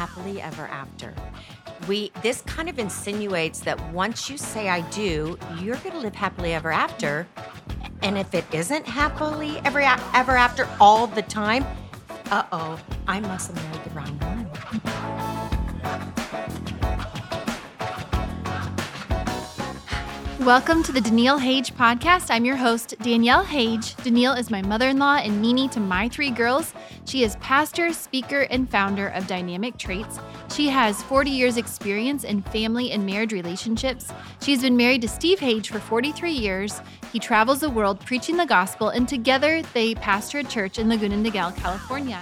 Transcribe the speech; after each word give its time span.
happily 0.00 0.40
ever 0.40 0.66
after. 0.68 1.12
We 1.86 2.10
this 2.22 2.40
kind 2.42 2.70
of 2.70 2.78
insinuates 2.78 3.60
that 3.60 3.78
once 3.92 4.30
you 4.30 4.38
say 4.38 4.70
I 4.70 4.80
do, 4.88 5.38
you're 5.60 5.76
going 5.76 5.92
to 5.92 5.98
live 5.98 6.14
happily 6.14 6.54
ever 6.54 6.72
after. 6.72 7.28
And 8.00 8.16
if 8.16 8.32
it 8.32 8.46
isn't 8.50 8.86
happily 8.86 9.58
ever 9.62 9.80
ever 10.14 10.36
after 10.38 10.66
all 10.80 11.06
the 11.06 11.20
time, 11.20 11.66
uh-oh, 12.30 12.80
I 13.06 13.20
must 13.20 13.52
have 13.52 13.62
married 13.62 13.84
the 13.84 13.90
wrong 13.90 14.18
one. 14.20 15.16
Welcome 20.40 20.82
to 20.84 20.92
the 20.92 21.02
Daniele 21.02 21.36
Hage 21.36 21.74
podcast. 21.74 22.30
I'm 22.30 22.46
your 22.46 22.56
host, 22.56 22.94
Danielle 23.02 23.44
Hage. 23.44 23.94
Daniele 23.96 24.32
is 24.32 24.50
my 24.50 24.62
mother 24.62 24.88
in 24.88 24.98
law 24.98 25.16
and 25.16 25.42
Nini 25.42 25.68
to 25.68 25.80
my 25.80 26.08
three 26.08 26.30
girls. 26.30 26.72
She 27.04 27.24
is 27.24 27.36
pastor, 27.36 27.92
speaker, 27.92 28.46
and 28.50 28.66
founder 28.66 29.08
of 29.08 29.26
Dynamic 29.26 29.76
Traits. 29.76 30.18
She 30.50 30.68
has 30.68 31.02
40 31.02 31.30
years' 31.30 31.58
experience 31.58 32.24
in 32.24 32.40
family 32.40 32.90
and 32.90 33.04
marriage 33.04 33.34
relationships. 33.34 34.14
She's 34.40 34.62
been 34.62 34.78
married 34.78 35.02
to 35.02 35.08
Steve 35.08 35.40
Hage 35.40 35.68
for 35.68 35.78
43 35.78 36.32
years. 36.32 36.80
He 37.12 37.18
travels 37.18 37.60
the 37.60 37.68
world 37.68 38.00
preaching 38.00 38.38
the 38.38 38.46
gospel, 38.46 38.88
and 38.88 39.06
together 39.06 39.60
they 39.74 39.94
pastor 39.94 40.38
a 40.38 40.44
church 40.44 40.78
in 40.78 40.88
Laguna 40.88 41.16
Niguel, 41.16 41.54
California. 41.56 42.18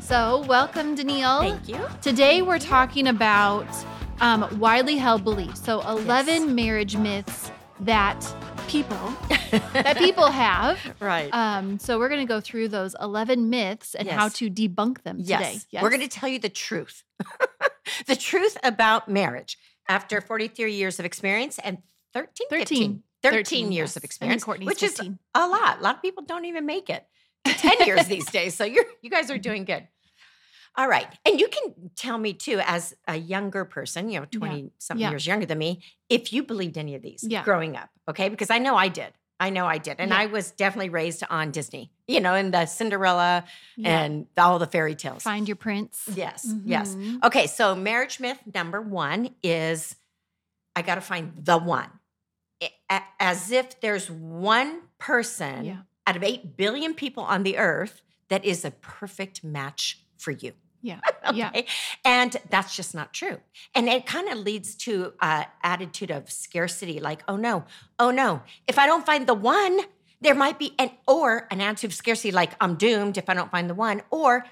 So, 0.00 0.44
welcome, 0.48 0.96
Daniele. 0.96 1.38
Thank 1.38 1.68
you. 1.68 1.86
Today 2.00 2.42
we're 2.42 2.58
talking 2.58 3.06
about 3.06 3.68
um, 4.22 4.58
widely 4.58 4.96
held 4.96 5.24
beliefs. 5.24 5.62
So 5.62 5.80
11 5.82 6.26
Yes. 6.26 6.50
marriage 6.50 6.96
myths 6.96 7.50
that 7.80 8.20
people 8.68 8.96
that 9.50 9.98
people 9.98 10.26
have. 10.30 10.78
Right. 11.00 11.28
Um, 11.34 11.78
so 11.78 11.98
we're 11.98 12.08
going 12.08 12.26
to 12.26 12.32
go 12.32 12.40
through 12.40 12.68
those 12.68 12.94
11 13.00 13.50
myths 13.50 13.94
and 13.94 14.08
how 14.08 14.28
to 14.28 14.48
debunk 14.48 15.02
them 15.02 15.18
today. 15.18 15.60
Yes. 15.70 15.82
We're 15.82 15.90
going 15.90 16.00
to 16.00 16.08
tell 16.08 16.28
you 16.28 16.38
the 16.38 16.48
truth. 16.48 17.02
the 18.06 18.16
truth 18.16 18.56
about 18.62 19.08
marriage 19.08 19.58
after 19.88 20.20
43 20.20 20.72
years 20.72 20.98
of 20.98 21.04
experience 21.04 21.58
and 21.58 21.78
13, 22.14 22.46
13. 22.48 22.66
15, 22.66 23.02
13, 23.22 23.38
13, 23.44 23.72
years 23.72 23.90
yes. 23.90 23.96
of 23.96 24.04
experience, 24.04 24.44
Courtney's 24.44 24.66
which 24.68 24.80
15. 24.80 25.12
is 25.12 25.18
a 25.34 25.46
lot. 25.46 25.80
A 25.80 25.82
lot 25.82 25.96
of 25.96 26.02
people 26.02 26.22
don't 26.24 26.44
even 26.44 26.64
make 26.64 26.88
it 26.88 27.04
to 27.44 27.52
10 27.54 27.86
years 27.86 28.06
these 28.06 28.26
days. 28.30 28.54
So 28.54 28.64
you're 28.64 28.84
you 29.02 29.10
guys 29.10 29.30
are 29.30 29.38
doing 29.38 29.64
good. 29.64 29.88
All 30.76 30.88
right. 30.88 31.06
And 31.26 31.38
you 31.38 31.48
can 31.48 31.90
tell 31.96 32.16
me 32.18 32.32
too, 32.32 32.60
as 32.64 32.94
a 33.06 33.16
younger 33.16 33.64
person, 33.64 34.08
you 34.08 34.20
know, 34.20 34.26
20 34.26 34.70
something 34.78 35.02
Yeah. 35.02 35.10
years 35.10 35.26
younger 35.26 35.44
than 35.46 35.58
me, 35.58 35.82
if 36.08 36.32
you 36.32 36.42
believed 36.42 36.78
any 36.78 36.94
of 36.94 37.02
these 37.02 37.24
Yeah. 37.28 37.44
growing 37.44 37.76
up. 37.76 37.90
Okay. 38.08 38.28
Because 38.30 38.48
I 38.50 38.58
know 38.58 38.74
I 38.76 38.88
did. 38.88 39.12
I 39.38 39.50
know 39.50 39.66
I 39.66 39.78
did. 39.78 39.96
And 39.98 40.10
Yeah. 40.12 40.18
I 40.18 40.26
was 40.26 40.52
definitely 40.52 40.88
raised 40.88 41.24
on 41.28 41.50
Disney, 41.50 41.90
you 42.06 42.20
know, 42.20 42.34
in 42.34 42.52
the 42.52 42.64
Cinderella 42.66 43.44
Yeah. 43.76 44.00
and 44.02 44.26
all 44.38 44.58
the 44.58 44.66
fairy 44.66 44.94
tales. 44.94 45.22
Find 45.22 45.46
your 45.48 45.56
prince. 45.56 46.08
Yes, 46.14 46.50
yes. 46.64 46.94
Mhm. 46.94 47.22
Okay, 47.24 47.46
so 47.48 47.74
marriage 47.74 48.20
myth 48.20 48.38
number 48.54 48.80
one 48.80 49.34
is 49.42 49.96
I 50.74 50.82
got 50.82 50.94
to 50.94 51.00
find 51.02 51.32
the 51.44 51.58
one. 51.58 51.90
As 53.18 53.50
if 53.50 53.80
there's 53.80 54.10
one 54.10 54.82
person 54.98 55.64
Yeah. 55.64 55.76
out 56.06 56.16
of 56.16 56.22
8 56.22 56.56
billion 56.56 56.94
people 56.94 57.24
on 57.24 57.42
the 57.42 57.58
earth 57.58 58.00
that 58.28 58.44
is 58.44 58.64
a 58.64 58.70
perfect 58.70 59.42
match 59.42 59.98
for 60.16 60.30
you. 60.30 60.52
Yeah. 60.82 61.00
Okay. 61.24 61.38
Yeah. 61.38 61.62
And 62.04 62.36
that's 62.50 62.74
just 62.74 62.94
not 62.96 63.12
true. 63.14 63.38
And 63.76 63.88
it 63.88 64.06
kind 64.06 64.28
of 64.28 64.38
leads 64.38 64.74
to 64.86 65.12
an 65.20 65.46
attitude 65.62 66.10
of 66.10 66.28
scarcity 66.30 66.98
like, 66.98 67.22
oh 67.28 67.36
no, 67.36 67.64
oh 68.00 68.10
no, 68.10 68.42
if 68.66 68.76
I 68.76 68.86
don't 68.86 69.06
find 69.06 69.26
the 69.28 69.34
one, 69.34 69.78
there 70.20 70.34
might 70.34 70.58
be 70.58 70.74
an, 70.80 70.90
or 71.06 71.46
an 71.52 71.60
attitude 71.60 71.90
of 71.90 71.94
scarcity 71.94 72.32
like, 72.32 72.52
I'm 72.60 72.74
doomed 72.74 73.18
if 73.18 73.28
I 73.30 73.34
don't 73.34 73.50
find 73.52 73.70
the 73.70 73.74
one. 73.74 74.02
Or 74.10 74.44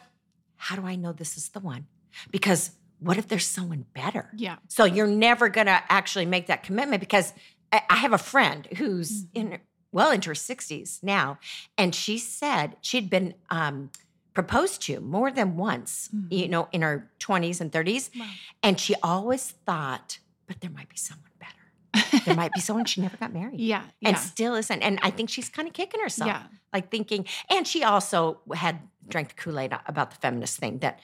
how 0.57 0.77
do 0.77 0.87
I 0.87 0.95
know 0.95 1.13
this 1.13 1.37
is 1.37 1.49
the 1.49 1.59
one? 1.61 1.87
Because 2.31 2.71
what 3.01 3.19
if 3.19 3.27
there's 3.27 3.47
someone 3.47 3.85
better? 3.93 4.31
Yeah. 4.37 4.57
So 4.69 4.85
you're 4.85 5.07
never 5.09 5.49
going 5.49 5.67
to 5.67 5.83
actually 5.89 6.27
make 6.27 6.47
that 6.47 6.63
commitment 6.63 7.01
because 7.01 7.33
I 7.73 7.83
I 7.91 7.97
have 7.97 8.13
a 8.13 8.19
friend 8.19 8.69
who's 8.77 9.25
Mm-hmm. 9.25 9.53
in 9.53 9.59
well 9.93 10.13
into 10.13 10.29
her 10.31 10.35
60s 10.35 11.03
now, 11.03 11.39
and 11.77 11.93
she 11.95 12.17
said 12.17 12.77
she'd 12.81 13.11
been 13.11 13.35
um, 13.51 13.91
proposed 14.35 14.83
to 14.83 15.01
more 15.01 15.31
than 15.31 15.57
once, 15.57 16.09
you 16.31 16.43
mm-hmm. 16.43 16.51
know, 16.51 16.69
in 16.73 16.83
her 16.83 17.11
20s 17.21 17.61
and 17.61 17.73
30s, 17.73 18.11
Wow. 18.19 18.27
and 18.63 18.79
she 18.79 18.95
always 19.03 19.51
thought, 19.67 20.19
but 20.47 20.61
there 20.61 20.71
might 20.71 20.89
be 20.89 20.97
someone 20.97 21.31
better. 21.39 22.25
There 22.25 22.35
might 22.35 22.53
be 22.53 22.61
someone 22.61 22.85
she 22.85 23.01
never 23.01 23.17
got 23.17 23.33
married. 23.33 23.61
Yeah. 23.61 23.83
And 24.05 24.15
yeah. 24.17 24.21
still 24.21 24.55
isn't. 24.55 24.83
And 24.83 24.99
I 25.03 25.11
think 25.11 25.31
she's 25.31 25.49
kind 25.49 25.67
of 25.69 25.75
kicking 25.75 26.01
herself, 26.01 26.29
Yeah. 26.29 26.43
like 26.73 26.91
thinking. 26.91 27.27
And 27.49 27.67
she 27.67 27.83
also 27.83 28.41
had 28.55 28.81
drank 29.09 29.29
the 29.29 29.35
Kool 29.35 29.59
Aid 29.59 29.77
about 29.87 30.11
the 30.11 30.17
feminist 30.17 30.59
thing 30.59 30.79
that 30.79 31.01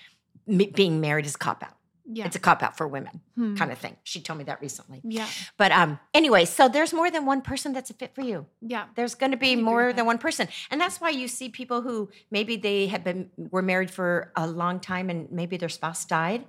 being 0.47 1.01
married 1.01 1.27
is 1.27 1.37
cop 1.37 1.63
out. 1.63 1.76
Yeah. 2.09 2.27
It's 2.27 2.37
a 2.37 2.39
cop 2.39 2.63
out 2.63 2.77
for 2.77 2.87
women, 2.87 3.21
Hmm. 3.35 3.57
kind 3.57 3.73
of 3.73 3.79
thing. 3.79 3.97
She 4.05 4.21
told 4.21 4.39
me 4.39 4.45
that 4.45 4.61
recently. 4.61 5.01
Yeah. 5.05 5.27
But 5.57 5.73
um, 5.73 5.99
anyway, 6.15 6.45
so 6.45 6.69
there's 6.69 6.93
more 6.93 7.11
than 7.11 7.27
one 7.27 7.43
person 7.43 7.73
that's 7.73 7.91
a 7.91 7.95
fit 7.95 8.15
for 8.15 8.23
you. 8.23 8.47
Yeah. 8.61 8.87
There's 8.95 9.15
going 9.17 9.33
to 9.33 9.37
be 9.37 9.57
more 9.57 9.93
than 9.93 10.07
one 10.07 10.19
person, 10.19 10.47
and 10.71 10.81
that's 10.81 11.01
why 11.01 11.11
you 11.11 11.27
see 11.29 11.49
people 11.49 11.83
who 11.83 12.09
maybe 12.31 12.57
they 12.57 12.87
have 12.87 13.03
been 13.03 13.31
were 13.37 13.63
married 13.63 13.91
for 13.91 14.31
a 14.37 14.47
long 14.47 14.79
time, 14.81 15.11
and 15.11 15.31
maybe 15.33 15.57
their 15.57 15.69
spouse 15.69 16.05
died, 16.05 16.45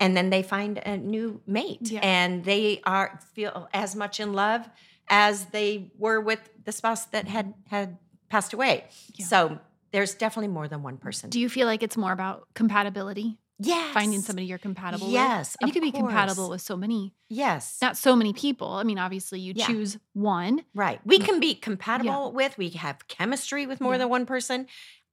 and 0.00 0.16
then 0.16 0.30
they 0.30 0.42
find 0.42 0.78
a 0.78 0.96
new 0.96 1.40
mate, 1.46 1.78
Yeah. 1.82 2.00
and 2.02 2.44
they 2.44 2.80
are 2.84 3.20
feel 3.34 3.68
as 3.72 3.94
much 3.94 4.18
in 4.20 4.32
love 4.32 4.68
as 5.08 5.46
they 5.46 5.90
were 5.96 6.20
with 6.20 6.50
the 6.64 6.72
spouse 6.72 7.06
that 7.06 7.28
had 7.28 7.54
had 7.70 7.98
passed 8.28 8.52
away. 8.52 8.84
Yeah. 9.14 9.26
So 9.26 9.58
there's 9.92 10.14
definitely 10.14 10.48
more 10.48 10.68
than 10.68 10.82
one 10.82 10.96
person. 10.98 11.30
Do 11.30 11.40
you 11.40 11.48
feel 11.48 11.66
like 11.66 11.82
it's 11.82 11.96
more 11.96 12.12
about 12.12 12.46
compatibility? 12.54 13.38
Yes, 13.58 13.92
Finding 13.94 14.20
somebody 14.20 14.46
you're 14.46 14.58
compatible 14.58 15.06
with? 15.06 15.14
Yes, 15.14 15.56
And 15.60 15.68
you 15.68 15.72
can 15.72 15.82
be 15.82 15.92
compatible 15.92 16.48
with 16.50 16.60
so 16.62 16.76
many, 16.76 17.14
Yes, 17.28 17.78
not 17.82 17.96
so 17.96 18.16
many 18.16 18.32
people. 18.32 18.68
I 18.72 18.82
mean, 18.84 18.98
obviously 18.98 19.40
you 19.40 19.52
Yeah. 19.56 19.66
choose 19.66 19.98
one. 20.14 20.64
Right. 20.74 21.00
We 21.04 21.18
mm. 21.18 21.24
can 21.24 21.40
be 21.40 21.54
compatible 21.54 22.32
with, 22.32 22.56
we 22.56 22.70
have 22.70 23.06
chemistry 23.08 23.66
with 23.66 23.80
more 23.80 23.92
Yeah. 23.94 23.98
than 23.98 24.08
one 24.08 24.26
person. 24.26 24.66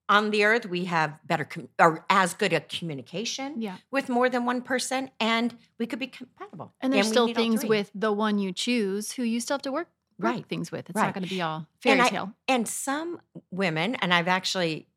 On 0.08 0.30
the 0.30 0.44
earth, 0.46 0.68
we 0.68 0.86
have 0.86 1.18
better 1.26 1.44
com- 1.46 1.68
or 1.80 2.06
as 2.12 2.36
good 2.36 2.54
a 2.54 2.62
communication 2.62 3.60
Yeah. 3.62 3.78
with 3.90 4.08
more 4.08 4.30
than 4.30 4.46
one 4.46 4.62
person, 4.62 5.10
and 5.20 5.58
we 5.80 5.88
could 5.88 5.98
be 5.98 6.08
compatible. 6.08 6.74
And 6.80 6.94
there's 6.94 7.08
we 7.08 7.12
still 7.12 7.34
things 7.34 7.66
with 7.66 7.90
the 7.96 8.12
one 8.14 8.38
you 8.38 8.52
choose 8.52 9.14
who 9.14 9.24
you 9.24 9.40
still 9.40 9.56
have 9.56 9.64
to 9.64 9.72
work, 9.72 9.90
Right. 10.20 10.46
things 10.48 10.72
with. 10.72 10.90
It's 10.92 10.96
Right. 10.96 11.06
not 11.08 11.16
going 11.16 11.24
to 11.24 11.30
be 11.30 11.42
all 11.42 11.66
fairy 11.82 12.02
I- 12.02 12.10
tale. 12.10 12.34
And 12.48 12.68
some 12.68 13.20
women, 13.50 13.96
and 13.96 14.14
I've 14.14 14.28
actually 14.28 14.88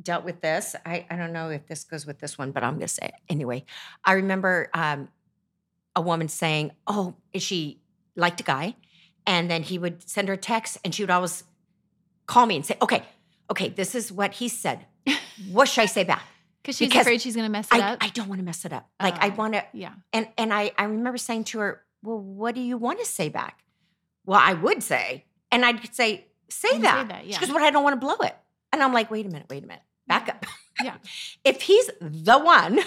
dealt 0.00 0.24
with 0.24 0.40
this. 0.40 0.74
I, 0.84 1.06
I 1.10 1.16
don't 1.16 1.32
know 1.32 1.50
if 1.50 1.66
this 1.66 1.84
goes 1.84 2.04
with 2.06 2.18
this 2.18 2.36
one, 2.38 2.50
but 2.52 2.62
I'm 2.64 2.74
going 2.74 2.80
to 2.82 2.88
say 2.88 3.06
it 3.06 3.14
anyway. 3.28 3.64
I 4.04 4.12
remember 4.14 4.68
um, 4.74 5.08
a 5.94 6.00
woman 6.00 6.28
saying, 6.28 6.72
"Oh, 6.86 7.14
she 7.36 7.80
liked 8.16 8.40
a 8.40 8.44
guy," 8.44 8.76
and 9.26 9.50
then 9.50 9.62
he 9.62 9.78
would 9.78 10.08
send 10.08 10.28
her 10.28 10.34
a 10.34 10.38
text, 10.38 10.78
and 10.84 10.94
she 10.94 11.02
would 11.02 11.10
always 11.10 11.44
call 12.26 12.46
me 12.46 12.56
and 12.56 12.66
say, 12.66 12.76
"Okay, 12.82 13.02
okay, 13.50 13.68
this 13.68 13.94
is 13.94 14.10
what 14.10 14.32
he 14.34 14.48
said. 14.48 14.86
What 15.50 15.68
should 15.68 15.82
I 15.82 15.86
say 15.86 16.04
back?" 16.04 16.22
Because 16.62 16.78
she's 16.78 16.88
Because 16.88 17.02
afraid 17.02 17.20
she's 17.20 17.36
going 17.36 17.44
to 17.44 17.52
mess 17.52 17.68
it 17.70 17.74
I, 17.78 17.92
up. 17.92 17.98
I 18.00 18.08
don't 18.08 18.26
want 18.28 18.38
to 18.38 18.44
mess 18.44 18.64
it 18.64 18.72
up. 18.72 18.88
Like 18.98 19.22
I 19.22 19.28
Oh. 19.28 19.34
want 19.34 19.52
to, 19.52 19.62
yeah. 19.74 19.92
and 20.14 20.26
and 20.38 20.50
I 20.54 20.72
I 20.78 20.84
remember 20.84 21.18
saying 21.18 21.44
to 21.44 21.58
her, 21.58 21.82
"Well, 22.02 22.18
what 22.18 22.54
do 22.54 22.62
you 22.62 22.78
want 22.78 23.00
to 23.00 23.04
say 23.04 23.28
back?" 23.28 23.62
Well, 24.24 24.40
I 24.42 24.54
would 24.54 24.82
say, 24.82 25.26
and 25.52 25.62
I'd 25.62 25.94
say, 25.94 26.24
"Say 26.48 26.68
You 26.68 26.74
say 26.76 26.80
that." 26.80 27.08
that, 27.08 27.24
She 27.24 27.32
yeah. 27.32 27.40
goes, 27.40 27.52
"What? 27.52 27.60
I 27.62 27.70
don't 27.70 27.84
want 27.84 28.00
to 28.00 28.06
blow 28.06 28.16
it." 28.26 28.34
And 28.74 28.82
I'm 28.82 28.92
like, 28.92 29.10
"Wait 29.10 29.24
a 29.26 29.28
minute, 29.28 29.46
wait 29.48 29.64
a 29.64 29.66
minute, 29.66 29.82
back 30.06 30.28
up." 30.28 30.44
Yeah. 30.82 30.96
if 31.44 31.62
he's 31.62 31.88
the 32.00 32.38
one, 32.38 32.80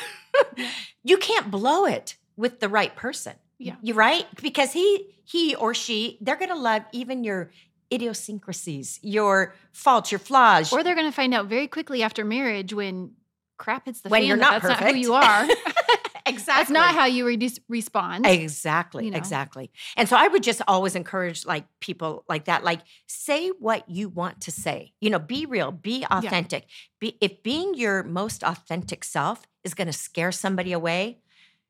Yeah. 0.57 0.69
you 1.03 1.17
can't 1.17 1.49
blow 1.49 1.85
it 1.85 2.15
with 2.35 2.59
the 2.59 2.69
right 2.69 2.95
person. 2.95 3.33
Yeah. 3.59 3.75
you 3.81 3.93
right 3.95 4.25
because 4.41 4.71
he 4.73 5.07
he 5.23 5.55
or 5.55 5.73
she 5.73 6.17
they're 6.21 6.35
gonna 6.35 6.55
love 6.55 6.83
even 6.91 7.23
your 7.23 7.49
idiosyncrasies, 7.91 8.99
your 9.01 9.55
faults, 9.71 10.11
your 10.11 10.19
flaws. 10.19 10.71
Or 10.73 10.83
they're 10.83 10.93
going 10.95 11.07
to 11.07 11.15
find 11.15 11.33
out 11.33 11.45
very 11.45 11.67
quickly 11.67 12.03
after 12.03 12.25
marriage 12.25 12.73
when 12.73 13.11
crap 13.57 13.85
hits 13.85 14.01
the 14.01 14.09
When 14.09 14.21
fan. 14.21 14.27
you're 14.27 14.35
not 14.37 14.61
that's 14.61 14.81
not 14.81 14.91
who 14.91 14.97
you 14.97 15.13
are. 15.13 15.47
exactly. 16.27 16.61
That's 16.61 16.69
not 16.69 16.93
how 16.95 17.05
you 17.05 17.25
re- 17.25 17.51
respond. 17.67 18.25
Exactly, 18.25 19.05
you 19.05 19.11
know? 19.11 19.17
exactly. 19.17 19.71
And 19.95 20.07
so 20.07 20.15
I 20.15 20.27
would 20.27 20.43
just 20.43 20.61
always 20.67 20.95
encourage 20.95 21.45
like 21.45 21.65
people 21.79 22.23
like 22.29 22.45
that, 22.45 22.63
like 22.63 22.81
say 23.07 23.49
what 23.49 23.89
you 23.89 24.09
want 24.09 24.41
to 24.41 24.51
say. 24.51 24.93
You 25.01 25.09
know, 25.09 25.19
be 25.19 25.45
real, 25.45 25.71
be 25.71 26.05
authentic. 26.09 26.65
Be 26.99 27.17
if 27.21 27.43
being 27.43 27.73
your 27.75 28.03
most 28.03 28.43
authentic 28.43 29.03
self 29.03 29.47
is 29.63 29.73
going 29.73 29.87
to 29.87 29.93
scare 29.93 30.31
somebody 30.31 30.71
away, 30.73 31.19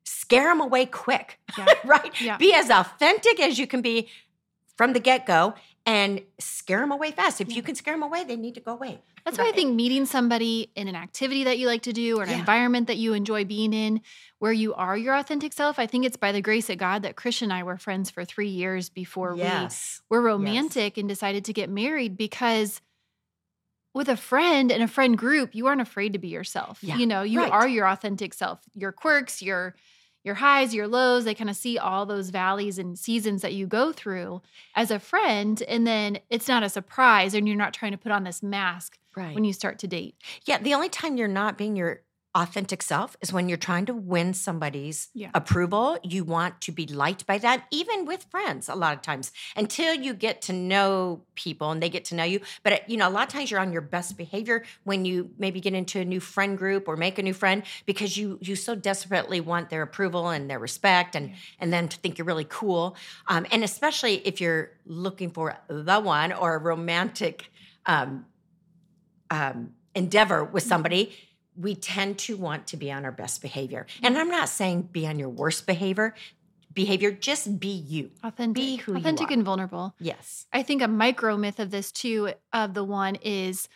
scare 0.05 0.45
them 0.45 0.61
away 0.61 0.85
quick, 0.85 1.39
Yeah. 1.57 1.65
right? 1.85 2.21
Yeah. 2.21 2.37
Be 2.37 2.53
as 2.53 2.69
authentic 2.69 3.39
as 3.39 3.59
you 3.59 3.67
can 3.67 3.81
be 3.81 4.09
from 4.77 4.93
the 4.93 4.99
get 4.99 5.25
go, 5.25 5.55
and 5.87 6.21
scare 6.37 6.81
them 6.81 6.91
away 6.91 7.11
fast. 7.11 7.39
If 7.39 7.47
Yeah. 7.49 7.55
you 7.55 7.63
can 7.63 7.73
scare 7.73 7.93
them 7.93 8.03
away, 8.03 8.25
they 8.25 8.35
need 8.35 8.55
to 8.55 8.59
go 8.59 8.73
away. 8.73 8.99
That's 9.23 9.37
why 9.37 9.47
I 9.47 9.51
think 9.53 9.73
meeting 9.73 10.05
somebody 10.05 10.69
in 10.75 10.87
an 10.89 10.95
activity 10.95 11.45
that 11.45 11.57
you 11.57 11.67
like 11.67 11.81
to 11.83 11.93
do 11.93 12.19
or 12.19 12.23
an 12.23 12.29
Yeah. 12.29 12.39
environment 12.39 12.87
that 12.87 12.97
you 12.97 13.13
enjoy 13.13 13.45
being 13.45 13.73
in 13.73 14.01
where 14.39 14.51
you 14.51 14.73
are 14.73 14.97
your 14.97 15.15
authentic 15.15 15.53
self. 15.53 15.79
I 15.79 15.87
think 15.87 16.05
it's 16.05 16.17
by 16.17 16.31
the 16.33 16.41
grace 16.41 16.69
of 16.69 16.77
God 16.77 17.03
that 17.03 17.15
Chris 17.15 17.41
and 17.41 17.51
I 17.53 17.63
were 17.63 17.77
friends 17.77 18.09
for 18.09 18.25
three 18.25 18.49
years 18.49 18.89
before 18.89 19.35
Yes. 19.37 20.01
we 20.09 20.17
were 20.17 20.23
romantic 20.23 20.97
and 20.97 21.07
decided 21.09 21.45
to 21.45 21.53
get 21.53 21.69
married 21.69 22.17
because 22.17 22.81
with 23.93 24.09
a 24.09 24.17
friend 24.17 24.71
and 24.71 24.83
a 24.83 24.87
friend 24.87 25.17
group, 25.17 25.55
you 25.55 25.67
aren't 25.67 25.81
afraid 25.81 26.13
to 26.13 26.19
be 26.19 26.27
yourself. 26.27 26.79
Yeah, 26.83 26.97
You 26.97 27.05
know, 27.07 27.23
you 27.23 27.39
right. 27.41 27.51
are 27.51 27.67
your 27.67 27.87
authentic 27.87 28.33
self. 28.33 28.59
Your 28.75 28.91
quirks, 28.91 29.41
your 29.41 29.75
your 30.27 30.35
highs, 30.35 30.75
your 30.75 30.87
lows, 30.87 31.23
they 31.25 31.33
kind 31.33 31.49
of 31.49 31.55
see 31.55 31.79
all 31.79 32.05
those 32.05 32.29
valleys 32.29 32.77
and 32.77 32.99
seasons 32.99 33.41
that 33.41 33.53
you 33.53 33.65
go 33.65 33.91
through 33.91 34.41
as 34.75 34.91
a 34.91 34.99
friend 34.99 35.63
and 35.63 35.87
then 35.87 36.19
it's 36.29 36.47
not 36.47 36.61
a 36.61 36.69
surprise 36.69 37.33
and 37.33 37.47
you're 37.47 37.57
not 37.57 37.73
trying 37.73 37.93
to 37.93 37.97
put 37.97 38.11
on 38.11 38.23
this 38.23 38.43
mask 38.43 38.99
Right. 39.15 39.33
when 39.33 39.43
you 39.45 39.53
start 39.53 39.79
to 39.79 39.87
date. 39.87 40.13
yeah. 40.45 40.59
The 40.59 40.75
only 40.75 40.89
time 40.89 41.17
you're 41.17 41.27
not 41.27 41.57
being 41.57 41.75
your 41.75 42.01
authentic 42.37 42.83
self 42.83 43.17
is 43.19 43.33
when 43.33 43.49
you're 43.49 43.57
trying 43.57 43.85
to 43.87 43.93
win 43.95 44.31
somebody's 44.33 45.09
Yeah. 45.13 45.31
approval. 45.33 45.97
You 46.03 46.23
want 46.23 46.61
to 46.61 46.71
be 46.71 46.85
liked 46.85 47.25
by 47.25 47.39
them, 47.39 47.63
even 47.71 48.05
with 48.05 48.25
friends, 48.29 48.69
a 48.69 48.75
lot 48.75 48.93
of 48.95 49.01
times, 49.01 49.31
until 49.55 49.95
you 49.95 50.13
get 50.13 50.43
to 50.43 50.53
know 50.53 51.23
people 51.33 51.71
and 51.71 51.81
they 51.81 51.89
get 51.89 52.05
to 52.05 52.15
know 52.15 52.23
you. 52.23 52.39
But, 52.61 52.87
you 52.87 52.95
know, 52.95 53.07
a 53.07 53.15
lot 53.17 53.27
of 53.27 53.33
times 53.33 53.49
you're 53.49 53.59
on 53.59 53.71
your 53.73 53.81
best 53.81 54.17
behavior 54.17 54.63
when 54.83 55.03
you 55.03 55.31
maybe 55.39 55.59
get 55.59 55.73
into 55.73 55.99
a 55.99 56.05
new 56.05 56.19
friend 56.19 56.57
group 56.57 56.87
or 56.87 56.95
make 56.95 57.17
a 57.17 57.23
new 57.23 57.33
friend 57.33 57.63
because 57.87 58.15
you 58.17 58.37
you 58.41 58.55
so 58.55 58.75
desperately 58.75 59.41
want 59.41 59.69
their 59.71 59.81
approval 59.81 60.29
and 60.29 60.47
their 60.49 60.59
respect 60.59 61.15
and 61.15 61.33
and 61.59 61.73
then 61.73 61.87
to 61.87 61.97
think 61.97 62.17
you're 62.19 62.25
really 62.27 62.45
cool. 62.61 62.95
Um, 63.27 63.47
and 63.51 63.63
especially 63.63 64.15
if 64.27 64.39
you're 64.39 64.71
looking 64.85 65.31
for 65.31 65.57
the 65.67 65.99
one 65.99 66.31
or 66.33 66.55
a 66.55 66.59
romantic 66.59 67.49
um, 67.87 68.25
um, 69.29 69.73
endeavor 69.95 70.43
with 70.43 70.63
somebody, 70.63 71.15
we 71.57 71.75
tend 71.75 72.19
to 72.19 72.37
want 72.37 72.67
to 72.67 72.77
be 72.77 72.91
on 72.91 73.03
our 73.05 73.11
best 73.11 73.41
behavior. 73.41 73.87
And 74.03 74.17
I'm 74.17 74.29
not 74.29 74.49
saying 74.49 74.89
be 74.91 75.07
on 75.07 75.19
your 75.19 75.29
worst 75.29 75.65
behavior. 75.65 76.13
Behavior, 76.73 77.11
just 77.11 77.59
be 77.59 77.69
you. 77.69 78.11
Authentic. 78.23 78.55
Be 78.55 78.75
who 78.75 78.91
you 78.91 78.97
authentic 78.99 79.31
and 79.31 79.43
vulnerable. 79.43 79.95
Yes. 79.99 80.45
I 80.53 80.61
think 80.61 80.81
a 80.83 80.87
micro 80.87 81.35
myth 81.35 81.59
of 81.59 81.71
this 81.71 81.91
too, 81.91 82.33
of 82.53 82.75
the 82.75 82.83
one 82.83 83.15
is 83.15 83.67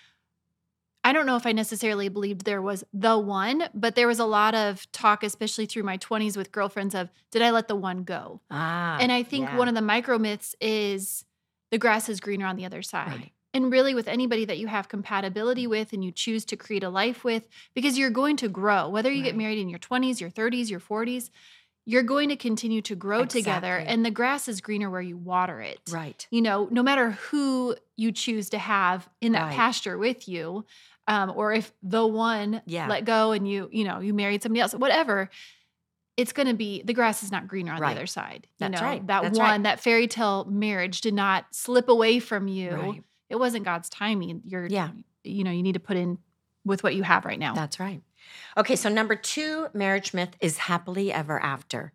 I 1.04 1.14
don't 1.14 1.26
know 1.26 1.36
if 1.36 1.48
I 1.48 1.52
necessarily 1.52 2.10
believed 2.10 2.46
there 2.46 2.62
was 2.62 2.84
the 2.94 3.18
one, 3.18 3.64
but 3.74 3.96
there 3.96 4.08
was 4.08 4.20
a 4.20 4.26
lot 4.26 4.54
of 4.54 4.90
talk, 4.92 5.24
especially 5.24 5.66
through 5.66 5.82
my 5.82 5.98
20s 5.98 6.38
with 6.38 6.52
girlfriends, 6.52 6.94
of 6.94 7.10
did 7.32 7.42
I 7.42 7.50
let 7.50 7.68
the 7.68 7.76
one 7.76 8.04
go? 8.04 8.42
Ah. 8.52 8.98
and 9.00 9.12
I 9.12 9.24
think 9.24 9.50
yeah. 9.50 9.58
one 9.58 9.68
of 9.68 9.74
the 9.74 9.82
micro 9.82 10.20
myths 10.20 10.56
is 10.62 11.26
the 11.72 11.80
grass 11.80 12.08
is 12.08 12.20
greener 12.20 12.46
on 12.46 12.56
the 12.56 12.66
other 12.66 12.84
side. 12.84 13.08
Right. 13.08 13.32
And 13.54 13.72
really, 13.72 13.94
with 13.94 14.08
anybody 14.08 14.46
that 14.46 14.58
you 14.60 14.68
have 14.68 14.88
compatibility 14.88 15.68
with 15.68 15.92
and 15.92 16.04
you 16.04 16.12
choose 16.12 16.46
to 16.46 16.56
create 16.56 16.84
a 16.84 16.90
life 16.90 17.24
with, 17.26 17.48
because 17.74 17.98
you're 17.98 18.10
going 18.10 18.38
to 18.38 18.48
grow, 18.48 18.88
whether 18.88 19.12
you 19.12 19.24
get 19.24 19.36
married 19.36 19.58
in 19.60 19.68
your 19.70 19.80
20s, 19.80 20.22
your 20.22 20.30
30s, 20.30 20.70
your 20.70 20.80
40s, 20.80 21.30
you're 21.86 22.04
going 22.04 22.30
to 22.30 22.36
continue 22.38 22.82
to 22.84 22.96
grow 22.96 23.26
together. 23.26 23.78
And 23.88 24.06
the 24.06 24.12
grass 24.12 24.48
is 24.48 24.62
greener 24.62 24.90
where 24.90 25.02
you 25.02 25.18
water 25.18 25.60
it 25.62 25.80
Right. 25.92 26.26
you 26.32 26.42
know, 26.42 26.68
no 26.72 26.82
matter 26.84 27.12
who 27.12 27.76
you 27.98 28.12
choose 28.12 28.50
to 28.52 28.58
have 28.60 29.10
in 29.20 29.34
that 29.34 29.48
Right. 29.48 29.56
pasture 29.56 29.98
with 29.98 30.30
you, 30.30 30.66
um, 31.08 31.34
or 31.36 31.52
if 31.52 31.74
the 31.84 32.06
one 32.06 32.62
Yeah. 32.66 32.88
let 32.88 33.04
go 33.04 33.32
and 33.32 33.48
you, 33.50 33.68
you 33.72 33.84
know, 33.84 34.00
you 34.00 34.14
married 34.14 34.44
somebody 34.44 34.62
else, 34.62 34.74
whatever, 34.74 35.30
it's 36.18 36.34
going 36.34 36.48
to 36.48 36.54
be 36.54 36.84
the 36.84 36.94
grass 36.94 37.24
is 37.24 37.32
not 37.32 37.48
greener 37.48 37.74
on 37.74 37.82
Right. 37.82 37.94
the 37.96 38.00
other 38.02 38.08
side. 38.08 38.48
That's 38.60 38.80
you 38.80 38.86
know, 38.86 38.92
right. 38.92 39.08
that 39.08 39.24
That's 39.24 39.38
one, 39.40 39.50
right. 39.50 39.64
that 39.64 39.80
fairy 39.80 40.08
tale 40.08 40.46
marriage 40.46 41.02
did 41.02 41.14
not 41.14 41.48
slip 41.54 41.90
away 41.90 42.20
from 42.20 42.48
you. 42.48 42.76
Right. 42.76 43.04
It 43.32 43.40
wasn't 43.40 43.66
God's 43.66 43.90
timing. 43.90 44.42
You're, 44.46 44.68
Yeah. 44.68 44.90
you 45.24 45.44
know, 45.44 45.52
you 45.52 45.64
need 45.64 45.74
to 45.74 45.80
put 45.80 45.98
in 45.98 46.18
with 46.66 46.84
what 46.84 46.94
you 46.96 47.04
have 47.04 47.26
right 47.26 47.40
now. 47.40 47.56
That's 47.56 47.80
right. 47.80 48.02
Okay, 48.58 48.76
so 48.76 48.90
number 48.90 49.16
two 49.16 49.68
marriage 49.74 50.14
myth 50.14 50.36
is 50.42 50.58
happily 50.60 51.12
ever 51.12 51.40
after. 51.40 51.94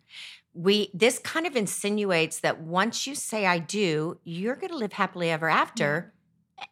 We 0.53 0.89
this 0.93 1.19
kind 1.19 1.45
of 1.45 1.55
insinuates 1.55 2.39
that 2.39 2.59
once 2.59 3.05
you 3.07 3.13
say 3.15 3.45
I 3.45 3.59
do, 3.59 4.19
you're 4.23 4.55
going 4.55 4.71
to 4.71 4.77
live 4.77 4.93
happily 4.93 5.29
ever 5.29 5.47
after. 5.49 6.13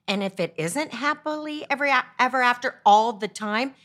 And 0.07 0.23
if 0.23 0.39
it 0.39 0.55
isn't 0.57 0.93
happily 0.93 1.65
ever 1.69 1.87
ever 2.19 2.41
after 2.41 2.81
all 2.85 3.13
the 3.13 3.27
time, 3.27 3.75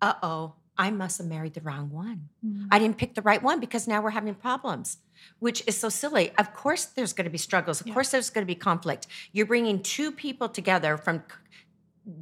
uh 0.00 0.14
oh, 0.22 0.54
I 0.80 0.90
must 0.90 1.18
have 1.18 1.26
married 1.26 1.52
the 1.52 1.60
wrong 1.60 1.90
one. 1.90 2.30
Mhm. 2.44 2.68
I 2.70 2.78
didn't 2.78 2.96
pick 2.96 3.14
the 3.14 3.20
right 3.20 3.42
one 3.42 3.60
because 3.60 3.86
now 3.86 4.00
we're 4.00 4.10
having 4.20 4.34
problems, 4.34 4.96
which 5.38 5.62
is 5.66 5.76
so 5.76 5.90
silly. 5.90 6.32
Of 6.38 6.54
course, 6.54 6.86
there's 6.86 7.12
going 7.12 7.26
to 7.26 7.30
be 7.30 7.36
struggles. 7.38 7.82
Of 7.82 7.88
Yeah. 7.88 7.92
course, 7.94 8.10
there's 8.10 8.30
going 8.30 8.46
to 8.46 8.54
be 8.54 8.54
conflict. 8.54 9.06
You're 9.32 9.44
bringing 9.44 9.82
two 9.82 10.10
people 10.10 10.48
together 10.48 10.96
from 10.96 11.22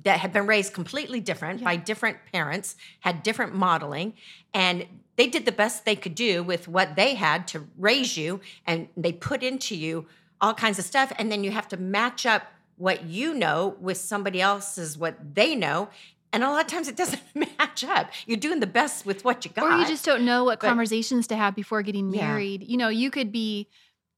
that 0.02 0.18
have 0.18 0.32
been 0.32 0.46
raised 0.46 0.72
completely 0.74 1.20
different 1.20 1.60
Yeah. 1.60 1.66
by 1.66 1.76
different 1.76 2.18
parents, 2.32 2.74
had 3.00 3.22
different 3.22 3.54
modeling, 3.54 4.14
and 4.52 4.86
they 5.14 5.28
did 5.28 5.44
the 5.46 5.52
best 5.52 5.84
they 5.84 5.94
could 5.96 6.16
do 6.16 6.42
with 6.42 6.66
what 6.66 6.96
they 6.96 7.14
had 7.14 7.46
to 7.48 7.68
raise 7.78 8.16
you, 8.16 8.40
and 8.66 8.88
they 8.96 9.12
put 9.12 9.44
into 9.44 9.76
you 9.76 10.06
all 10.40 10.52
kinds 10.52 10.80
of 10.80 10.84
stuff, 10.84 11.12
and 11.16 11.30
then 11.30 11.44
you 11.44 11.52
have 11.52 11.68
to 11.68 11.76
match 11.76 12.26
up 12.26 12.42
what 12.76 13.04
you 13.04 13.34
know 13.34 13.76
with 13.80 13.98
somebody 13.98 14.40
else's 14.40 14.98
what 14.98 15.34
they 15.36 15.54
know. 15.54 15.88
And 16.32 16.44
a 16.44 16.50
lot 16.50 16.60
of 16.60 16.66
times 16.66 16.88
it 16.88 16.96
doesn't 16.96 17.22
match 17.34 17.84
up. 17.84 18.10
You're 18.26 18.36
doing 18.36 18.60
the 18.60 18.66
best 18.66 19.06
with 19.06 19.24
what 19.24 19.44
you 19.44 19.50
got. 19.50 19.64
Or 19.64 19.78
you 19.80 19.86
just 19.86 20.04
don't 20.04 20.24
know 20.24 20.44
what 20.44 20.60
But- 20.60 20.66
conversations 20.68 21.26
to 21.28 21.36
have 21.36 21.54
before 21.54 21.82
getting 21.82 22.12
Yeah. 22.12 22.26
married. 22.28 22.64
You 22.64 22.76
know, 22.76 22.88
you 22.88 23.10
could 23.10 23.32
be, 23.32 23.68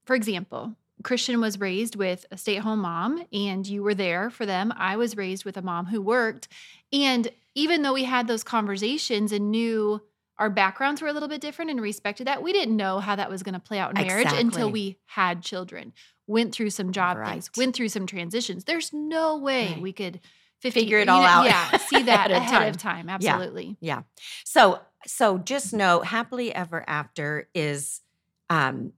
for 0.05 0.15
example, 0.15 0.75
Christian 1.03 1.39
was 1.41 1.59
raised 1.59 1.95
with 1.95 2.25
a 2.31 2.37
stay 2.37 2.57
at 2.57 2.63
home 2.63 2.79
mom 2.79 3.25
and 3.33 3.65
you 3.65 3.81
were 3.81 3.95
there 3.95 4.29
for 4.29 4.45
them. 4.45 4.71
I 4.75 4.97
was 4.97 5.17
raised 5.17 5.45
with 5.45 5.57
a 5.57 5.61
mom 5.61 5.87
who 5.87 6.01
worked. 6.01 6.47
And 6.93 7.29
even 7.55 7.81
though 7.81 7.93
we 7.93 8.03
had 8.03 8.27
those 8.27 8.43
conversations 8.43 9.31
and 9.31 9.49
knew 9.49 10.01
our 10.37 10.49
backgrounds 10.49 11.01
were 11.01 11.07
a 11.07 11.13
little 11.13 11.27
bit 11.29 11.41
different 11.41 11.71
and 11.71 11.81
respected 11.81 12.27
that, 12.27 12.43
we 12.43 12.51
didn't 12.53 12.75
know 12.77 12.99
how 12.99 13.15
that 13.15 13.29
was 13.29 13.41
going 13.43 13.53
to 13.53 13.59
play 13.59 13.79
out 13.79 13.97
in 13.97 14.05
marriage 14.07 14.31
until 14.33 14.69
we 14.71 14.97
had 15.05 15.41
children, 15.43 15.93
went 16.27 16.53
through 16.53 16.69
some 16.69 16.91
job 16.91 17.17
things, 17.25 17.49
went 17.57 17.75
through 17.75 17.89
some 17.89 18.05
transitions. 18.07 18.63
There's 18.65 18.91
no 18.93 19.37
way 19.37 19.73
Right. 19.73 19.81
we 19.81 19.93
could 19.93 20.15
50, 20.15 20.29
Figure 20.61 20.99
it 20.99 21.09
all 21.09 21.23
out 21.23 21.45
Yeah, 21.45 21.77
see 21.77 22.03
that 22.03 22.31
ahead 22.31 22.31
of 22.31 22.47
ahead 22.47 22.75
of 22.75 22.77
time. 22.77 23.09
Absolutely. 23.09 23.77
Yeah. 23.79 24.03
So 24.45 24.79
so 25.07 25.37
just 25.39 25.73
know 25.73 26.01
happily 26.01 26.53
ever 26.53 26.83
after 26.87 27.49
is 27.53 28.01
um 28.49 28.93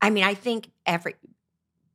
I 0.00 0.10
mean 0.10 0.24
I 0.24 0.34
think 0.34 0.70
every 0.84 1.14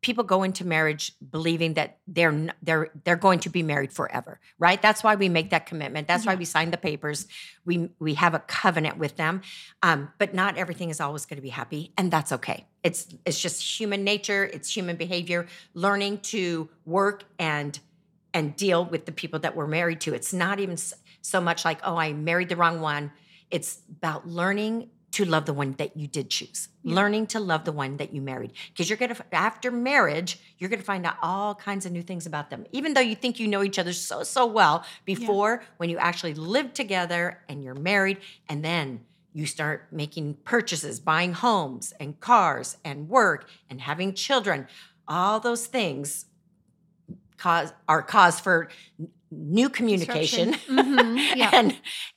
people 0.01 0.23
go 0.23 0.41
into 0.41 0.65
marriage 0.65 1.13
believing 1.29 1.75
that 1.75 1.99
they're 2.07 2.49
they're 2.61 2.89
they're 3.03 3.15
going 3.15 3.39
to 3.39 3.49
be 3.49 3.63
married 3.63 3.93
forever, 3.93 4.39
right? 4.57 4.81
That's 4.81 5.03
why 5.03 5.15
we 5.15 5.29
make 5.29 5.51
that 5.51 5.65
commitment. 5.65 6.07
That's 6.07 6.25
why 6.25 6.35
we 6.35 6.45
sign 6.45 6.71
the 6.71 6.77
papers. 6.77 7.27
We 7.65 7.89
we 7.99 8.15
have 8.15 8.33
a 8.33 8.39
covenant 8.39 8.97
with 8.97 9.15
them. 9.17 9.41
Um, 9.83 10.11
but 10.17 10.33
not 10.33 10.57
everything 10.57 10.89
is 10.89 10.99
always 10.99 11.25
going 11.25 11.37
to 11.37 11.41
be 11.41 11.49
happy, 11.49 11.93
and 11.97 12.11
that's 12.11 12.31
okay. 12.31 12.65
It's 12.83 13.07
it's 13.25 13.39
just 13.39 13.61
human 13.79 14.03
nature. 14.03 14.43
It's 14.43 14.75
human 14.75 14.95
behavior. 14.95 15.47
Learning 15.73 16.17
to 16.19 16.69
work 16.85 17.23
and 17.37 17.79
and 18.33 18.55
deal 18.55 18.85
with 18.85 19.05
the 19.05 19.11
people 19.11 19.39
that 19.39 19.55
we're 19.55 19.67
married 19.67 20.01
to. 20.01 20.13
It's 20.13 20.33
not 20.33 20.59
even 20.59 20.77
so 21.21 21.41
much 21.41 21.65
like, 21.65 21.79
oh, 21.83 21.97
I 21.97 22.13
married 22.13 22.49
the 22.49 22.55
wrong 22.55 22.81
one. 22.81 23.11
It's 23.49 23.81
about 23.89 24.27
learning 24.27 24.89
to 25.11 25.25
love 25.25 25.45
the 25.45 25.53
one 25.53 25.73
that 25.73 25.97
you 25.97 26.07
did 26.07 26.29
choose, 26.29 26.69
Yeah. 26.83 26.95
learning 26.95 27.27
to 27.27 27.39
love 27.41 27.65
the 27.65 27.73
one 27.73 27.97
that 27.97 28.13
you 28.13 28.21
married. 28.21 28.53
Because 28.69 28.89
you're 28.89 28.97
going 28.97 29.13
to, 29.13 29.35
after 29.35 29.69
marriage, 29.69 30.39
you're 30.57 30.69
going 30.69 30.79
to 30.79 30.85
find 30.85 31.05
out 31.05 31.17
all 31.21 31.53
kinds 31.53 31.85
of 31.85 31.91
new 31.91 32.01
things 32.01 32.25
about 32.25 32.49
them. 32.49 32.65
Even 32.71 32.93
though 32.93 33.01
you 33.01 33.15
think 33.15 33.37
you 33.37 33.47
know 33.47 33.61
each 33.61 33.77
other 33.77 33.91
so, 33.91 34.23
so 34.23 34.45
well 34.45 34.85
before, 35.03 35.63
when 35.77 35.89
you 35.89 35.97
actually 35.97 36.33
live 36.33 36.73
together 36.73 37.41
and 37.49 37.61
you're 37.61 37.75
married, 37.75 38.19
and 38.47 38.63
then 38.63 39.01
you 39.33 39.45
start 39.45 39.87
making 39.91 40.35
purchases, 40.45 41.01
buying 41.01 41.33
homes 41.33 41.93
and 41.99 42.19
cars 42.21 42.77
and 42.85 43.09
work 43.09 43.49
and 43.69 43.81
having 43.81 44.13
children, 44.13 44.65
all 45.09 45.41
those 45.41 45.67
things 45.67 46.25
cause 47.41 47.69
are 47.87 48.03
cause 48.15 48.39
for 48.45 48.69
new 49.31 49.69
communication 49.69 50.53
Mhm, 50.53 51.35
yeah. 51.41 51.49
and 51.53 51.69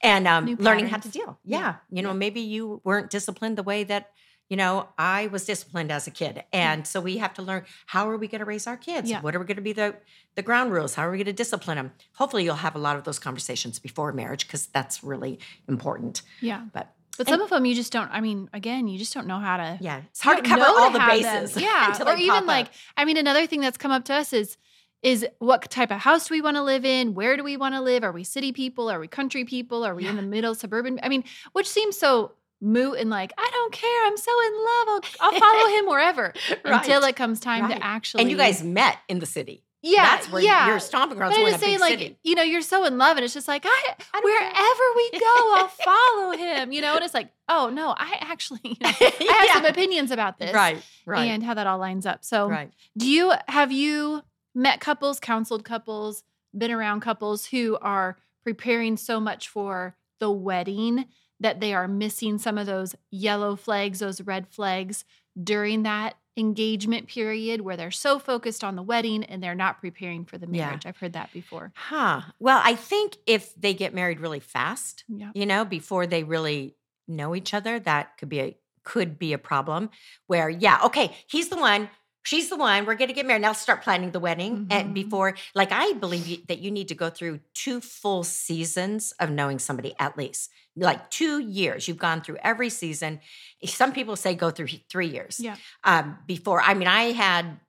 and 0.03 0.27
um, 0.27 0.45
learning 0.59 0.89
how 0.89 0.99
to 0.99 1.09
deal. 1.09 1.39
Yeah, 1.45 1.59
Yeah, 1.59 1.75
you 1.91 2.03
know, 2.03 2.13
maybe 2.15 2.41
you 2.41 2.81
weren't 2.85 3.11
disciplined 3.11 3.57
the 3.57 3.63
way 3.63 3.85
that 3.85 4.11
you 4.51 4.57
know 4.57 4.89
I 4.99 5.29
was 5.29 5.45
disciplined 5.47 5.91
as 5.93 6.07
a 6.07 6.11
kid, 6.11 6.45
and 6.53 6.87
so 6.87 7.01
we 7.01 7.19
have 7.19 7.33
to 7.35 7.43
learn 7.43 7.63
how 7.87 8.09
are 8.11 8.17
we 8.23 8.27
going 8.29 8.41
to 8.41 8.45
raise 8.55 8.67
our 8.67 8.77
kids? 8.77 9.09
Yeah. 9.11 9.21
What 9.23 9.35
are 9.35 9.39
we 9.43 9.47
going 9.47 9.63
to 9.65 9.69
be 9.73 9.73
the 9.73 9.95
the 10.35 10.43
ground 10.43 10.73
rules? 10.73 10.95
How 10.97 11.03
are 11.07 11.11
we 11.11 11.19
going 11.19 11.27
to 11.37 11.43
discipline 11.45 11.77
them? 11.77 11.93
Hopefully, 12.21 12.45
you'll 12.45 12.57
have 12.67 12.75
a 12.77 12.83
lot 12.89 12.97
of 12.97 13.05
those 13.05 13.19
conversations 13.19 13.79
before 13.79 14.13
marriage 14.13 14.47
because 14.47 14.67
that's 14.77 15.03
really 15.05 15.39
important. 15.69 16.23
Yeah. 16.41 16.63
But 16.73 16.87
But 17.17 17.29
some 17.29 17.41
of 17.41 17.51
them 17.51 17.65
you 17.65 17.75
just 17.77 17.93
don't, 17.93 18.11
I 18.19 18.21
mean, 18.21 18.49
again, 18.53 18.89
you 18.89 18.99
just 18.99 19.15
don't 19.15 19.27
know 19.33 19.39
how 19.49 19.57
to. 19.63 19.79
yeah, 19.81 20.03
it's 20.11 20.21
hard 20.21 20.39
to 20.43 20.51
cover 20.51 20.65
all 20.67 20.91
the 20.91 20.99
have 21.01 21.23
them. 21.23 21.43
bases. 21.45 21.63
Yeah. 21.63 21.97
or 22.11 22.17
even 22.17 22.45
like. 22.47 22.69
I 22.97 23.05
mean, 23.07 23.17
another 23.17 23.47
thing 23.47 23.61
that's 23.65 23.79
come 23.79 23.93
up 23.93 24.05
to 24.07 24.15
us 24.15 24.33
is, 24.33 24.57
is 25.05 25.25
what 25.39 25.71
type 25.71 25.91
of 25.93 25.99
house 25.99 26.29
do 26.29 26.35
we 26.35 26.41
want 26.41 26.57
to 26.57 26.63
live 26.63 26.85
in? 26.85 27.15
Where 27.15 27.37
do 27.37 27.45
we 27.45 27.57
want 27.57 27.75
to 27.75 27.81
live? 27.81 28.03
Are 28.03 28.11
we 28.11 28.25
city 28.25 28.53
people? 28.53 28.89
Are 28.91 28.99
we 28.99 29.07
country 29.07 29.45
people? 29.45 29.85
Are 29.85 29.95
we 29.95 30.07
in 30.07 30.17
the 30.17 30.23
middle 30.23 30.55
suburban? 30.55 30.99
I 31.03 31.09
mean, 31.09 31.25
which 31.53 31.69
seems 31.69 31.97
so 31.99 32.33
moot 32.61 32.99
and 32.99 33.11
like, 33.11 33.33
I 33.37 33.49
don't 33.53 33.73
care. 33.73 34.07
I'm 34.07 34.17
so 34.17 34.33
in 34.47 34.53
love. 34.55 34.89
I'll, 34.89 35.01
I'll 35.35 35.41
follow 35.47 35.69
him 35.79 35.87
wherever 35.87 36.33
right. 36.65 36.75
until 36.81 37.05
it 37.05 37.15
comes 37.17 37.39
time 37.39 37.65
Right. 37.65 37.77
to 37.77 37.85
actually. 37.85 38.23
and 38.23 38.31
you 38.31 38.37
guys 38.39 38.63
met 38.65 38.97
in 39.09 39.19
the 39.19 39.27
city. 39.27 39.63
yeah, 39.83 40.17
that's 40.17 40.31
where 40.33 40.41
yeah. 40.43 40.69
your 40.69 40.81
stomping 40.81 41.19
grounds 41.19 41.37
But 41.37 41.43
were 41.43 41.49
I'm 41.49 41.49
in 41.49 41.55
a 41.55 41.59
just 41.59 41.65
saying, 41.65 41.81
like, 41.81 41.99
city. 41.99 42.17
you 42.23 42.35
know, 42.37 42.43
you're 42.43 42.63
so 42.63 42.87
in 42.87 42.97
love, 42.97 43.19
and 43.19 43.25
it's 43.25 43.35
just 43.35 43.47
like, 43.49 43.67
I, 43.67 43.69
I 43.69 44.21
don't 44.21 44.23
care. 44.23 44.49
wherever 44.49 44.83
we 44.97 45.11
go, 45.21 45.55
I'll 45.57 45.69
follow 45.69 46.33
him, 46.39 46.73
you 46.73 46.81
know? 46.81 46.95
And 46.95 47.05
it's 47.05 47.13
like, 47.13 47.29
oh, 47.51 47.69
no, 47.69 47.95
I 47.99 48.17
actually, 48.23 48.61
you 48.65 48.77
know, 48.81 48.89
I 48.91 49.47
have 49.53 49.57
some 49.63 49.67
opinions 49.67 50.11
about 50.11 50.39
this. 50.39 50.55
Right, 50.55 50.83
right, 51.05 51.27
And 51.27 51.43
how 51.43 51.53
that 51.53 51.67
all 51.67 51.77
lines 51.79 52.07
up. 52.07 52.25
So, 52.25 52.49
right. 52.49 52.71
do 52.97 53.07
you, 53.07 53.35
have 53.49 53.71
you 53.73 54.23
met 54.55 54.81
couples, 54.81 55.21
counseled 55.21 55.65
couples, 55.65 56.23
been 56.57 56.71
around 56.71 57.01
couples 57.01 57.47
who 57.47 57.77
are 57.81 58.17
preparing 58.45 58.97
so 58.97 59.19
much 59.21 59.49
for 59.49 59.97
the 60.21 60.31
wedding 60.31 61.07
that 61.41 61.61
they 61.61 61.75
are 61.75 61.89
missing 61.89 62.39
some 62.39 62.57
of 62.59 62.67
those 62.67 62.95
yellow 63.11 63.57
flags, 63.57 63.99
those 63.99 64.21
red 64.21 64.47
flags 64.49 65.05
during 65.43 65.83
that 65.83 66.15
engagement 66.37 67.07
period 67.07 67.61
where 67.61 67.77
they're 67.77 67.91
so 67.91 68.19
focused 68.19 68.63
on 68.65 68.77
the 68.77 68.83
wedding 68.83 69.25
and 69.25 69.43
they're 69.43 69.55
not 69.55 69.81
preparing 69.81 70.25
for 70.25 70.39
the 70.39 70.47
Yeah. 70.47 70.67
marriage. 70.67 70.87
I've 70.87 70.97
heard 70.97 71.13
that 71.13 71.33
before. 71.33 71.73
Huh. 71.77 72.23
Well, 72.39 72.61
I 72.65 72.75
think 72.75 73.17
if 73.27 73.55
they 73.55 73.75
get 73.75 73.95
married 73.95 74.21
really 74.21 74.41
fast, 74.41 75.05
Yeah. 75.09 75.31
you 75.35 75.47
know, 75.47 75.65
before 75.65 76.07
they 76.07 76.25
really 76.25 76.77
know 77.07 77.35
each 77.35 77.53
other, 77.55 77.79
that 77.81 78.17
could 78.19 78.29
be 78.29 78.41
a 78.41 78.57
could 78.85 79.19
be 79.19 79.33
a 79.33 79.39
problem. 79.39 79.89
Where, 80.27 80.51
yeah, 80.51 80.79
okay, 80.85 81.17
he's 81.27 81.49
the 81.49 81.57
one, 81.57 81.89
she's 82.25 82.49
the 82.51 82.57
one. 82.57 82.85
We're 82.87 82.97
going 82.97 83.09
to 83.09 83.15
get 83.15 83.27
married. 83.27 83.43
Now 83.43 83.53
start 83.53 83.83
planning 83.83 84.11
the 84.11 84.19
wedding. 84.21 84.67
And 84.71 84.91
Mhm. 84.91 84.95
before, 84.95 85.37
like, 85.55 85.71
I 85.73 85.93
believe 85.93 86.27
you, 86.27 86.39
that 86.49 86.59
you 86.59 86.71
need 86.71 86.89
to 86.89 86.95
go 86.95 87.09
through 87.11 87.41
two 87.55 87.81
full 87.81 88.25
seasons 88.25 89.13
of 89.21 89.31
knowing 89.31 89.59
somebody 89.59 89.95
at 89.99 90.19
least, 90.19 90.51
like 90.77 91.11
two 91.11 91.39
years. 91.39 91.87
You've 91.87 91.99
gone 91.99 92.23
through 92.23 92.39
every 92.43 92.71
season. 92.71 93.21
Some 93.65 93.93
people 93.93 94.17
say 94.17 94.35
go 94.35 94.51
through 94.51 94.69
three 94.91 95.07
years. 95.09 95.39
Yeah. 95.39 95.57
Um, 95.85 96.19
before, 96.27 96.61
I 96.61 96.75
mean, 96.75 96.89
I 96.89 97.13
had 97.13 97.61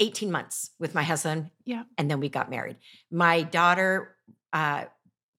18 0.00 0.32
months 0.32 0.70
with 0.78 0.94
my 0.94 1.02
husband. 1.02 1.50
Yeah. 1.64 1.84
And 1.98 2.10
then 2.10 2.20
we 2.20 2.28
got 2.30 2.48
married. 2.50 2.76
My 3.10 3.42
daughter, 3.42 4.16
uh, 4.52 4.86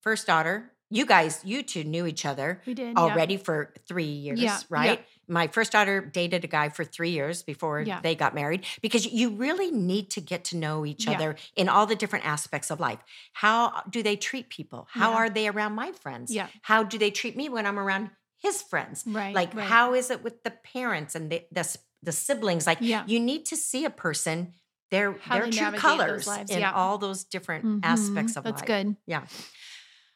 first 0.01 0.27
daughter, 0.27 0.70
you 0.91 1.05
guys, 1.05 1.41
you 1.43 1.63
two 1.63 1.83
knew 1.83 2.05
each 2.05 2.25
other 2.25 2.61
We 2.67 2.73
did. 2.73 2.93
yeah. 2.93 2.99
already 2.99 3.37
for 3.37 3.73
three 3.87 4.03
years, 4.25 4.39
Yeah, 4.41 4.57
yeah. 4.57 4.63
right? 4.69 5.05
My 5.27 5.47
first 5.47 5.71
daughter 5.71 6.01
dated 6.01 6.43
a 6.43 6.47
guy 6.47 6.67
for 6.69 6.83
three 6.83 7.11
years 7.11 7.41
before 7.43 7.79
Yeah. 7.81 8.01
they 8.01 8.13
got 8.15 8.35
married 8.35 8.65
because 8.81 9.05
you 9.05 9.29
really 9.29 9.71
need 9.71 10.09
to 10.11 10.21
get 10.21 10.43
to 10.45 10.57
know 10.57 10.85
each 10.85 11.05
Yeah. 11.05 11.13
other 11.13 11.35
in 11.55 11.69
all 11.69 11.85
the 11.85 11.95
different 11.95 12.25
aspects 12.25 12.69
of 12.69 12.79
life. 12.81 12.99
How 13.33 13.83
do 13.89 14.03
they 14.03 14.17
treat 14.17 14.49
people? 14.49 14.87
How 14.91 15.11
Yeah. 15.11 15.17
are 15.17 15.29
they 15.29 15.47
around 15.47 15.73
my 15.73 15.93
friends? 15.93 16.31
Yeah. 16.31 16.47
How 16.63 16.83
do 16.83 16.97
they 16.97 17.11
treat 17.11 17.37
me 17.37 17.47
when 17.47 17.65
I'm 17.65 17.79
around 17.79 18.11
his 18.37 18.61
friends? 18.61 19.03
Right. 19.07 19.33
Like, 19.33 19.53
right. 19.55 19.67
how 19.67 19.93
is 19.93 20.11
it 20.11 20.21
with 20.23 20.43
the 20.43 20.51
parents 20.51 21.15
and 21.15 21.31
the, 21.31 21.45
the, 21.51 21.77
the 22.03 22.11
siblings? 22.11 22.67
Like, 22.67 22.79
Yeah. 22.81 23.03
you 23.07 23.19
need 23.19 23.45
to 23.45 23.55
see 23.55 23.85
a 23.85 23.89
person, 23.91 24.53
their, 24.89 25.13
How 25.13 25.39
their 25.39 25.49
true 25.49 25.71
colors 25.79 26.27
in 26.27 26.59
yeah. 26.59 26.73
all 26.73 26.97
those 26.97 27.23
different 27.23 27.85
aspects 27.85 28.33
Mhm. 28.33 28.37
of 28.37 28.43
That's 28.43 28.59
life. 28.61 28.67
That's 28.67 28.83
good. 28.83 28.97
Yeah. 29.07 29.23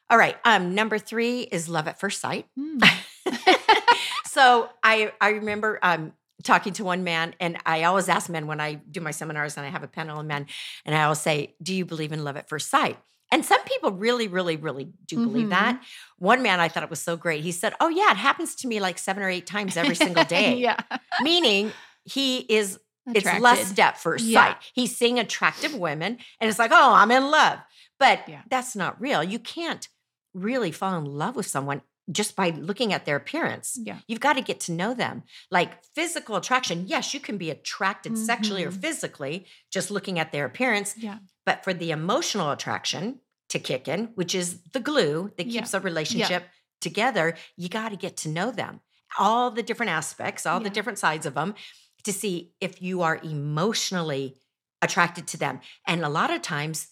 All 0.09 0.17
right. 0.17 0.35
Um, 0.45 0.75
number 0.75 0.97
three 0.99 1.41
is 1.41 1.67
love 1.67 1.87
at 1.87 1.99
first 1.99 2.21
sight. 2.21 2.45
Mm. 2.59 2.81
so 4.25 4.69
I 4.83 5.11
I 5.19 5.29
remember 5.29 5.79
um 5.81 6.13
talking 6.43 6.73
to 6.73 6.83
one 6.83 7.03
man, 7.03 7.33
and 7.39 7.57
I 7.65 7.83
always 7.85 8.07
ask 8.09 8.29
men 8.29 8.45
when 8.45 8.59
I 8.61 8.75
do 8.75 9.01
my 9.01 9.11
seminars 9.11 9.57
and 9.57 9.65
I 9.65 9.69
have 9.69 9.83
a 9.83 9.87
panel 9.87 10.19
of 10.19 10.25
men, 10.25 10.45
and 10.85 10.93
I 10.95 11.03
always 11.03 11.19
say, 11.19 11.55
"Do 11.61 11.73
you 11.73 11.85
believe 11.85 12.11
in 12.11 12.23
love 12.23 12.37
at 12.37 12.49
first 12.49 12.69
sight?" 12.69 12.97
And 13.31 13.43
some 13.43 13.61
people 13.63 13.91
really, 13.91 14.27
really, 14.27 14.55
really 14.55 14.87
do 15.07 15.17
believe 15.25 15.47
Mhm. 15.47 15.49
that. 15.49 15.81
One 16.19 16.43
man 16.43 16.59
I 16.59 16.67
thought 16.67 16.83
it 16.83 16.89
was 16.91 17.01
so 17.01 17.17
great. 17.17 17.43
He 17.43 17.51
said, 17.51 17.73
"Oh 17.79 17.89
yeah, 17.89 18.11
it 18.11 18.17
happens 18.17 18.55
to 18.57 18.67
me 18.67 18.79
like 18.79 18.99
seven 18.99 19.23
or 19.23 19.29
eight 19.29 19.47
times 19.47 19.75
every 19.77 19.95
single 20.05 20.23
day." 20.25 20.57
yeah. 20.57 20.77
Meaning 21.21 21.71
he 22.03 22.39
is 22.39 22.79
it's 23.07 23.19
Attracted. 23.19 23.41
lust 23.43 23.79
at 23.79 23.99
first 23.99 24.25
Yeah. 24.25 24.39
sight. 24.53 24.57
He's 24.73 24.95
seeing 24.97 25.19
attractive 25.19 25.75
women 25.75 26.17
and 26.39 26.49
it's 26.49 26.57
like, 26.57 26.71
oh, 26.73 26.93
I'm 26.93 27.11
in 27.11 27.29
love. 27.29 27.59
But 27.99 28.27
Yeah. 28.27 28.41
that's 28.49 28.75
not 28.75 28.99
real. 28.99 29.23
You 29.23 29.37
can't 29.37 29.87
really 30.35 30.71
fall 30.71 30.97
in 30.99 31.05
love 31.05 31.35
with 31.35 31.47
someone 31.47 31.81
just 32.11 32.35
by 32.35 32.51
looking 32.51 32.93
at 32.93 33.05
their 33.05 33.15
appearance. 33.15 33.79
Yeah. 33.81 33.97
You've 34.07 34.19
got 34.19 34.33
to 34.33 34.41
get 34.41 34.59
to 34.61 34.71
know 34.71 34.93
them. 34.93 35.23
Like 35.49 35.83
physical 35.95 36.35
attraction, 36.35 36.83
yes, 36.85 37.15
you 37.15 37.19
can 37.19 37.37
be 37.37 37.49
attracted 37.49 38.15
sexually 38.15 38.63
or 38.63 38.71
Mhm. 38.71 38.79
physically 38.81 39.47
just 39.71 39.89
looking 39.89 40.19
at 40.19 40.31
their 40.31 40.45
appearance. 40.45 40.93
Yeah. 40.97 41.17
But 41.47 41.63
for 41.63 41.73
the 41.73 41.89
emotional 41.89 42.51
attraction 42.51 43.21
to 43.49 43.57
kick 43.57 43.87
in, 43.87 44.07
which 44.15 44.35
is 44.35 44.61
the 44.73 44.79
glue 44.79 45.31
that 45.37 45.47
Yeah. 45.47 45.61
keeps 45.61 45.73
a 45.73 45.79
relationship 45.79 46.47
together, 46.79 47.35
you 47.55 47.69
got 47.69 47.89
to 47.89 47.95
get 47.95 48.17
to 48.17 48.29
know 48.29 48.51
them. 48.51 48.81
All 49.17 49.49
the 49.49 49.63
different 49.63 49.91
aspects, 49.91 50.45
all 50.45 50.59
the 50.59 50.69
different 50.69 50.99
sides 50.99 51.25
of 51.25 51.33
them 51.33 51.55
to 52.03 52.13
see 52.13 52.53
if 52.61 52.83
you 52.83 53.01
are 53.01 53.17
emotionally 53.23 54.35
attracted 54.81 55.25
to 55.29 55.37
them. 55.37 55.59
And 55.87 56.03
a 56.03 56.09
lot 56.09 56.29
of 56.29 56.43
times 56.43 56.89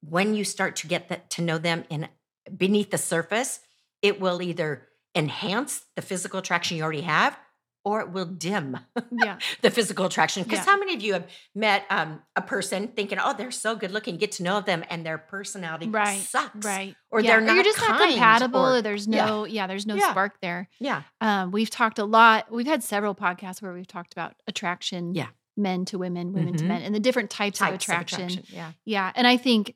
when 0.00 0.34
you 0.34 0.44
start 0.44 0.74
to 0.76 0.86
get 0.88 1.08
that, 1.08 1.30
to 1.30 1.42
know 1.42 1.58
them 1.58 1.84
in 1.88 2.08
beneath 2.56 2.90
the 2.90 2.98
surface, 2.98 3.60
it 4.02 4.20
will 4.20 4.42
either 4.42 4.88
enhance 5.14 5.84
the 5.96 6.02
physical 6.02 6.38
attraction 6.40 6.76
you 6.76 6.82
already 6.82 7.02
have 7.02 7.38
or 7.86 8.00
it 8.00 8.10
will 8.10 8.24
dim 8.24 8.78
Yeah. 9.22 9.38
the 9.62 9.70
physical 9.70 10.06
attraction. 10.06 10.42
Because 10.42 10.60
Yeah. 10.60 10.64
how 10.72 10.78
many 10.78 10.94
of 10.94 11.02
you 11.02 11.12
have 11.12 11.28
met 11.54 11.84
um, 11.90 12.22
a 12.34 12.40
person 12.40 12.88
thinking, 12.88 13.18
oh, 13.22 13.34
they're 13.36 13.50
so 13.50 13.76
good 13.76 13.90
looking, 13.90 14.16
get 14.16 14.32
to 14.32 14.42
know 14.42 14.62
them, 14.62 14.82
and 14.88 15.04
their 15.04 15.18
personality 15.18 15.88
Right. 15.88 16.18
sucks. 16.20 16.64
Right. 16.64 16.96
Or 17.10 17.20
Yeah, 17.20 17.32
they're 17.32 17.40
not 17.42 17.54
you're 17.56 17.64
just 17.64 17.78
not 17.80 18.00
compatible 18.00 18.60
or- 18.60 18.76
or, 18.78 18.82
there's 18.82 19.06
no 19.06 19.44
yeah, 19.44 19.66
there's 19.66 19.86
no 19.86 19.98
spark 19.98 20.40
there. 20.40 20.68
Yeah. 20.80 21.02
Um, 21.20 21.50
we've 21.50 21.68
talked 21.70 21.98
a 21.98 22.04
lot. 22.06 22.50
We've 22.50 22.66
had 22.66 22.82
several 22.82 23.14
podcasts 23.14 23.60
where 23.60 23.74
we've 23.74 23.86
talked 23.86 24.14
about 24.14 24.34
attraction, 24.48 25.14
Yeah. 25.14 25.28
men 25.56 25.84
to 25.86 25.98
women, 25.98 26.32
women 26.32 26.56
to 26.56 26.64
Mhm. 26.64 26.68
men, 26.68 26.82
and 26.82 26.94
the 26.94 27.00
different 27.00 27.28
types, 27.30 27.58
Types 27.58 27.86
of, 27.86 27.90
attraction. 27.94 28.44
Yeah. 28.48 28.72
Yeah, 28.86 29.12
and 29.14 29.26
I 29.26 29.36
think 29.36 29.74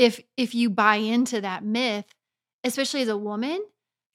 if 0.00 0.20
if 0.36 0.54
you 0.54 0.70
buy 0.70 0.96
into 0.96 1.40
that 1.40 1.62
myth, 1.64 2.06
especially 2.64 3.02
as 3.02 3.08
a 3.08 3.16
woman, 3.16 3.62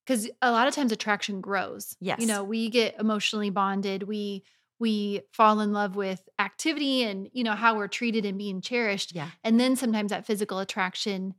because 0.06 0.30
a 0.42 0.52
lot 0.52 0.68
of 0.68 0.74
times 0.74 0.92
attraction 0.92 1.42
grows. 1.42 1.96
Yes. 2.00 2.20
you 2.20 2.28
know, 2.28 2.44
we 2.44 2.70
get 2.70 3.00
emotionally 3.00 3.50
bonded. 3.52 4.04
We 4.04 4.44
we 4.80 5.22
fall 5.32 5.60
in 5.62 5.72
love 5.72 5.96
with 5.96 6.28
activity 6.40 7.04
and 7.04 7.30
you 7.34 7.44
know 7.44 7.54
how 7.54 7.78
we're 7.78 7.88
treated 7.88 8.26
and 8.26 8.38
being 8.38 8.62
cherished, 8.62 9.14
Yeah. 9.16 9.30
and 9.44 9.60
then 9.60 9.76
sometimes 9.76 10.10
that 10.10 10.26
physical 10.26 10.60
attraction 10.60 11.34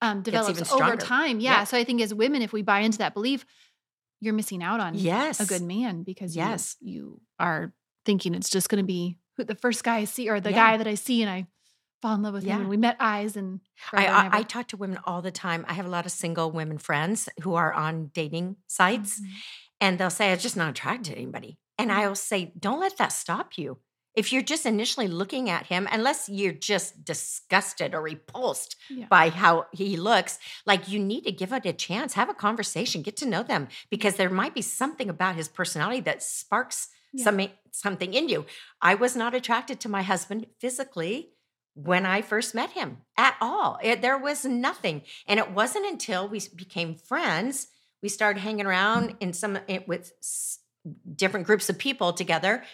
um, 0.00 0.22
develops 0.22 0.72
over 0.72 0.96
time. 0.96 1.38
Yeah. 1.40 1.52
Yeah. 1.58 1.64
So 1.64 1.76
I 1.78 1.84
think 1.84 2.00
as 2.02 2.12
women, 2.12 2.42
if 2.42 2.52
we 2.52 2.62
buy 2.62 2.80
into 2.80 2.98
that 2.98 3.14
belief, 3.14 3.46
you're 4.20 4.34
missing 4.34 4.62
out 4.62 4.80
on 4.80 4.94
Yes. 4.96 5.38
a 5.40 5.46
good 5.46 5.62
man 5.62 6.02
because 6.02 6.34
you- 6.36 6.42
Yes. 6.42 6.76
you, 6.80 7.20
are 7.38 7.72
thinking 8.04 8.34
it's 8.34 8.50
just 8.50 8.68
going 8.68 8.82
to 8.82 8.86
be 8.86 9.16
who 9.36 9.44
the 9.44 9.54
first 9.54 9.84
guy 9.84 9.98
I 9.98 10.04
see 10.04 10.28
or 10.28 10.40
the 10.40 10.50
Yeah. 10.50 10.56
guy 10.72 10.76
that 10.76 10.86
I 10.88 10.94
see 10.96 11.22
and 11.22 11.30
I 11.30 11.46
fall 12.02 12.16
in 12.16 12.22
love 12.22 12.34
with 12.34 12.44
Yeah. 12.44 12.54
him 12.56 12.62
and 12.62 12.70
we 12.70 12.76
met 12.76 12.96
eyes 13.00 13.36
and 13.36 13.60
I, 13.92 14.06
I. 14.06 14.38
I 14.38 14.42
talk 14.42 14.68
to 14.68 14.76
women 14.76 14.98
all 15.04 15.22
the 15.22 15.30
time. 15.30 15.64
I 15.68 15.74
have 15.74 15.86
a 15.86 15.90
lot 15.90 16.04
of 16.04 16.12
single 16.12 16.50
women 16.50 16.78
friends 16.78 17.28
who 17.42 17.54
are 17.54 17.72
on 17.72 18.10
dating 18.12 18.56
sites, 18.66 19.20
Mhm. 19.20 19.26
and 19.80 19.98
they'll 19.98 20.10
say, 20.10 20.32
I'm 20.32 20.38
just 20.38 20.56
not 20.56 20.68
attracted 20.70 21.12
to 21.12 21.16
anybody. 21.18 21.58
And 21.78 21.90
I 21.92 22.06
will 22.06 22.14
say, 22.16 22.52
don't 22.58 22.80
let 22.80 22.98
that 22.98 23.12
stop 23.12 23.56
you. 23.56 23.78
If 24.14 24.30
you're 24.30 24.42
just 24.42 24.66
initially 24.66 25.08
looking 25.08 25.48
at 25.48 25.66
him, 25.68 25.88
unless 25.90 26.28
you're 26.28 26.52
just 26.52 27.02
disgusted 27.02 27.94
or 27.94 28.02
repulsed 28.02 28.76
Yeah. 28.90 29.06
by 29.06 29.30
how 29.30 29.66
he 29.72 29.96
looks, 29.96 30.38
like 30.66 30.86
you 30.88 30.98
need 30.98 31.24
to 31.24 31.32
give 31.32 31.50
it 31.52 31.64
a 31.64 31.72
chance, 31.72 32.12
have 32.12 32.28
a 32.28 32.34
conversation, 32.34 33.00
get 33.00 33.16
to 33.18 33.26
know 33.26 33.42
them, 33.42 33.68
because 33.90 34.16
there 34.16 34.28
might 34.28 34.54
be 34.54 34.60
something 34.60 35.08
about 35.08 35.36
his 35.36 35.48
personality 35.48 36.00
that 36.00 36.22
sparks 36.22 36.88
Yeah. 37.14 37.24
some, 37.24 37.40
something 37.70 38.12
in 38.12 38.28
you. 38.28 38.44
I 38.82 38.94
was 38.94 39.16
not 39.16 39.34
attracted 39.34 39.80
to 39.80 39.88
my 39.88 40.02
husband 40.02 40.46
physically 40.58 41.31
when 41.74 42.04
I 42.06 42.22
first 42.22 42.54
met 42.54 42.70
him 42.70 42.98
at 43.16 43.34
all. 43.40 43.78
It, 43.82 44.02
there 44.02 44.18
was 44.18 44.44
nothing. 44.44 45.02
And 45.26 45.38
it 45.40 45.50
wasn't 45.52 45.86
until 45.86 46.28
we 46.28 46.40
became 46.54 46.94
friends, 46.94 47.68
we 48.02 48.08
started 48.08 48.40
hanging 48.40 48.66
around 48.66 49.16
in 49.20 49.32
some 49.32 49.58
with 49.86 50.12
different 51.14 51.46
groups 51.46 51.68
of 51.68 51.78
people 51.78 52.12
together 52.12 52.64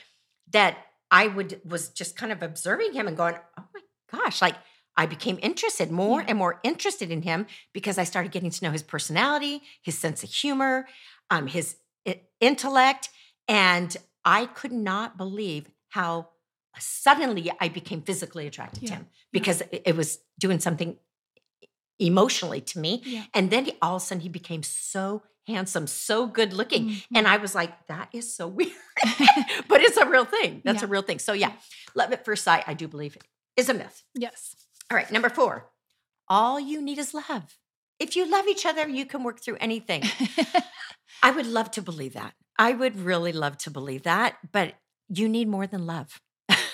that 0.50 0.76
I 1.10 1.26
would 1.26 1.60
was 1.64 1.88
just 1.90 2.16
kind 2.16 2.32
of 2.32 2.42
observing 2.42 2.92
him 2.92 3.06
and 3.06 3.16
going, 3.16 3.34
"Oh 3.58 3.64
my 3.74 3.80
gosh, 4.10 4.42
like 4.42 4.56
I 4.96 5.06
became 5.06 5.38
interested 5.42 5.90
more 5.90 6.20
Yeah. 6.20 6.26
and 6.30 6.38
more 6.38 6.60
interested 6.64 7.10
in 7.10 7.22
him 7.22 7.46
because 7.72 7.98
I 7.98 8.04
started 8.04 8.32
getting 8.32 8.50
to 8.50 8.64
know 8.64 8.70
his 8.70 8.82
personality, 8.82 9.62
his 9.82 9.96
sense 9.98 10.22
of 10.24 10.30
humor, 10.30 10.88
um, 11.30 11.46
his 11.46 11.76
i- 12.06 12.22
intellect, 12.40 13.10
and 13.46 13.96
I 14.24 14.46
could 14.46 14.72
not 14.72 15.16
believe 15.16 15.70
how 15.90 16.30
suddenly 16.78 17.50
I 17.60 17.68
became 17.68 18.02
physically 18.02 18.46
attracted 18.46 18.82
Yeah. 18.84 18.88
to 18.90 18.94
him 18.96 19.06
because 19.32 19.60
it, 19.62 19.82
it 19.86 19.96
was 19.96 20.18
doing 20.38 20.60
something 20.60 20.96
emotionally 21.98 22.60
to 22.60 22.78
me. 22.78 23.02
Yeah. 23.04 23.24
And 23.34 23.50
then 23.50 23.64
he, 23.66 23.72
all 23.82 23.96
of 23.96 24.02
a 24.02 24.04
sudden 24.04 24.20
he 24.22 24.28
became 24.28 24.62
so 24.62 25.22
handsome, 25.46 25.86
so 25.86 26.26
good 26.26 26.52
looking. 26.52 26.90
Mhm. 26.90 27.04
And 27.14 27.26
I 27.26 27.38
was 27.38 27.54
like, 27.54 27.86
that 27.88 28.08
is 28.12 28.34
so 28.34 28.46
weird. 28.58 28.72
but 29.68 29.80
it's 29.80 29.96
a 29.96 30.06
real 30.06 30.24
thing. 30.24 30.62
That's 30.64 30.82
a 30.82 30.86
real 30.86 31.02
thing. 31.02 31.18
So 31.18 31.32
yeah, 31.32 31.52
love 31.94 32.12
at 32.12 32.24
first 32.24 32.44
sight, 32.44 32.64
I 32.66 32.74
do 32.74 32.86
believe 32.88 33.16
is 33.56 33.68
a 33.68 33.74
myth. 33.74 34.04
yes. 34.14 34.54
All 34.90 34.96
right, 34.96 35.10
number 35.10 35.28
four. 35.28 35.70
All 36.28 36.58
you 36.60 36.80
need 36.80 36.98
is 36.98 37.12
love. 37.12 37.58
If 37.98 38.14
you 38.16 38.30
love 38.30 38.46
each 38.48 38.64
other, 38.64 38.86
you 38.88 39.04
can 39.04 39.22
work 39.24 39.40
through 39.40 39.56
anything. 39.60 40.02
I 41.22 41.30
would 41.30 41.46
love 41.46 41.70
to 41.72 41.82
believe 41.82 42.12
that. 42.14 42.34
I 42.58 42.72
would 42.72 42.96
really 42.98 43.32
love 43.32 43.58
to 43.58 43.70
believe 43.70 44.04
that, 44.04 44.36
but 44.52 44.74
you 45.08 45.28
need 45.28 45.48
more 45.48 45.66
than 45.66 45.84
love. 45.86 46.20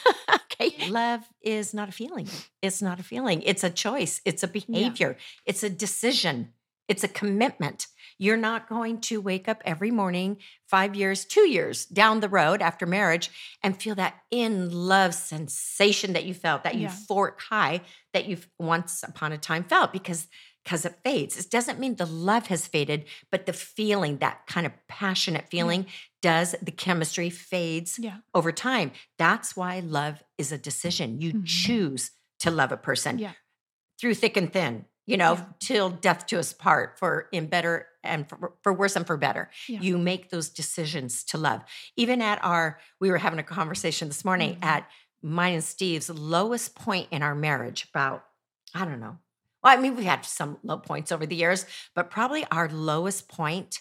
okay. 0.35 0.89
Love 0.89 1.23
is 1.43 1.75
not 1.75 1.89
a 1.89 1.93
feeling. 1.93 2.29
It's 2.63 2.83
not 2.83 3.01
a 3.01 3.03
feeling. 3.03 3.43
It's 3.43 3.65
a 3.65 3.71
choice. 3.71 4.21
It's 4.25 4.43
a 4.43 4.49
behavior. 4.49 5.17
It's 5.47 5.63
a 5.63 5.71
decision. 5.71 6.53
It's 6.89 7.05
a 7.05 7.09
commitment. 7.09 7.87
You're 8.19 8.37
not 8.37 8.69
going 8.69 9.01
to 9.03 9.21
wake 9.21 9.49
up 9.49 9.63
every 9.65 9.91
morning, 9.91 10.37
five 10.69 10.95
years, 10.95 11.25
two 11.25 11.49
years 11.49 11.87
down 11.87 12.21
the 12.21 12.29
road 12.29 12.63
after 12.63 12.87
marriage, 12.87 13.31
and 13.63 13.81
feel 13.81 13.95
that 13.97 14.15
in 14.31 14.71
love 14.71 15.15
sensation 15.15 16.13
that 16.13 16.25
you 16.25 16.35
felt, 16.35 16.63
that 16.65 16.77
Yeah. 16.77 16.89
euphoric 16.89 17.41
high 17.41 17.81
that 18.13 18.27
you've 18.27 18.49
once 18.59 19.03
upon 19.03 19.33
a 19.33 19.39
time 19.39 19.65
felt, 19.65 19.93
because 19.93 20.29
because 20.65 20.85
it 20.87 20.99
fades. 21.05 21.37
It 21.39 21.51
doesn't 21.51 21.79
mean 21.79 21.97
the 21.97 22.07
love 22.07 22.47
has 22.47 22.67
faded, 22.67 23.05
but 23.31 23.45
the 23.47 23.53
feeling, 23.53 24.19
that 24.19 24.47
kind 24.47 24.67
of 24.67 24.73
passionate 24.89 25.49
feeling, 25.51 25.87
does 26.23 26.55
the 26.63 26.71
chemistry 26.73 27.29
fades 27.31 27.99
Yeah. 27.99 28.19
over 28.35 28.51
time. 28.51 28.93
That's 29.19 29.55
why 29.55 29.81
love 29.81 30.23
is 30.39 30.51
a 30.53 30.59
decision. 30.59 31.21
You 31.21 31.35
Mhm. 31.35 31.47
choose 31.47 32.11
to 32.41 32.51
love 32.51 32.73
a 32.73 32.77
person 32.79 33.19
Yeah. 33.19 33.33
through 34.01 34.15
thick 34.15 34.37
and 34.39 34.51
thin, 34.53 34.87
you 35.07 35.17
know, 35.19 35.35
Yeah. 35.35 35.47
till 35.61 35.91
death 35.91 36.27
to 36.29 36.39
us 36.39 36.53
part, 36.55 36.99
for 36.99 37.29
in 37.31 37.47
better 37.49 37.87
and 38.03 38.29
for, 38.29 38.55
for 38.63 38.73
worse 38.73 38.97
and 38.97 39.07
for 39.07 39.17
better. 39.19 39.51
You 39.67 39.99
make 39.99 40.31
those 40.31 40.49
decisions 40.49 41.25
to 41.25 41.39
love. 41.39 41.63
Even 41.97 42.21
at 42.23 42.43
our, 42.43 42.81
we 43.01 43.11
were 43.11 43.19
having 43.19 43.39
a 43.39 43.43
conversation 43.45 44.09
this 44.09 44.25
morning 44.25 44.57
Mhm. 44.57 44.65
at 44.65 44.91
mine 45.23 45.55
and 45.55 45.65
Steve's 45.65 46.09
lowest 46.11 46.75
point 46.75 47.09
in 47.11 47.23
our 47.23 47.35
marriage, 47.35 47.87
about, 47.91 48.27
I 48.75 48.85
don't 48.85 49.01
know. 49.01 49.19
Well, 49.65 49.77
I 49.77 49.81
mean, 49.81 49.97
we 49.97 50.05
had 50.05 50.25
some 50.27 50.59
low 50.63 50.79
points 50.79 51.11
over 51.11 51.27
the 51.27 51.37
years, 51.37 51.67
but 51.95 52.11
probably 52.11 52.47
our 52.51 52.69
lowest 52.69 53.29
point. 53.29 53.81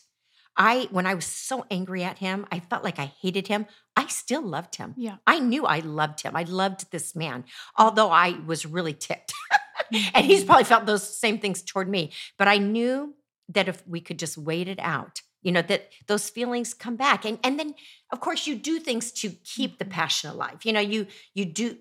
I, 0.55 0.87
when 0.91 1.07
I 1.07 1.15
was 1.15 1.25
so 1.25 1.65
angry 1.71 2.03
at 2.03 2.19
him, 2.19 2.45
I 2.51 2.59
felt 2.59 2.83
like 2.83 2.99
I 2.99 3.05
hated 3.21 3.47
him. 3.47 3.65
I 3.95 4.07
still 4.07 4.41
loved 4.43 4.75
him. 4.75 4.93
Yeah. 4.97 5.17
I 5.25 5.39
knew 5.39 5.65
I 5.65 5.79
loved 5.79 6.21
him. 6.21 6.35
I 6.35 6.43
loved 6.43 6.91
this 6.91 7.15
man, 7.15 7.45
although 7.77 8.11
I 8.11 8.39
was 8.45 8.65
really 8.65 8.93
ticked. 8.93 9.33
and 10.13 10.25
he's 10.25 10.43
probably 10.43 10.63
felt 10.65 10.85
those 10.85 11.17
same 11.17 11.39
things 11.39 11.63
toward 11.63 11.89
me. 11.89 12.11
But 12.37 12.47
I 12.47 12.57
knew 12.59 13.15
that 13.49 13.67
if 13.67 13.85
we 13.87 13.99
could 13.99 14.19
just 14.19 14.37
wait 14.37 14.67
it 14.67 14.79
out, 14.79 15.21
you 15.41 15.51
know, 15.51 15.61
that 15.63 15.89
those 16.07 16.29
feelings 16.29 16.73
come 16.73 16.95
back. 16.95 17.25
And 17.25 17.39
and 17.43 17.59
then 17.59 17.73
of 18.11 18.19
course 18.19 18.47
you 18.47 18.55
do 18.55 18.79
things 18.79 19.11
to 19.13 19.31
keep 19.43 19.79
the 19.79 19.85
Mhm. 19.85 19.89
passion 19.89 20.29
alive. 20.29 20.59
You 20.63 20.73
know, 20.73 20.79
you 20.79 21.07
you 21.33 21.45
do 21.45 21.77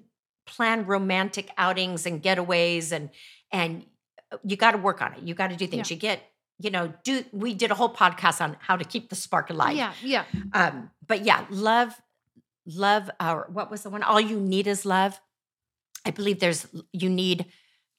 plan 0.46 0.86
romantic 0.86 1.50
outings 1.56 2.04
and 2.06 2.22
getaways 2.22 2.90
and 2.90 3.10
and 3.52 3.84
you 4.44 4.56
got 4.56 4.72
to 4.72 4.78
work 4.78 5.02
on 5.02 5.14
it. 5.14 5.22
You 5.22 5.34
got 5.34 5.48
to 5.50 5.56
do 5.56 5.66
things. 5.66 5.90
You 5.90 5.96
get 5.96 6.22
you 6.58 6.70
know, 6.70 6.92
do 7.02 7.24
we 7.32 7.54
did 7.54 7.70
a 7.70 7.74
whole 7.74 7.92
podcast 7.92 8.40
on 8.40 8.56
how 8.60 8.76
to 8.76 8.84
keep 8.84 9.08
the 9.08 9.16
spark 9.16 9.50
alive. 9.50 9.76
Yeah. 9.76 9.92
Yeah. 10.02 10.24
Um, 10.52 10.90
but 11.06 11.24
yeah, 11.24 11.44
love, 11.50 12.00
love 12.66 13.10
our 13.18 13.48
what 13.52 13.70
was 13.70 13.82
the 13.82 13.90
one? 13.90 14.02
All 14.02 14.20
you 14.20 14.38
need 14.38 14.66
is 14.66 14.86
love. 14.86 15.20
I 16.06 16.10
believe 16.10 16.40
there's 16.40 16.66
you 16.92 17.10
need 17.10 17.46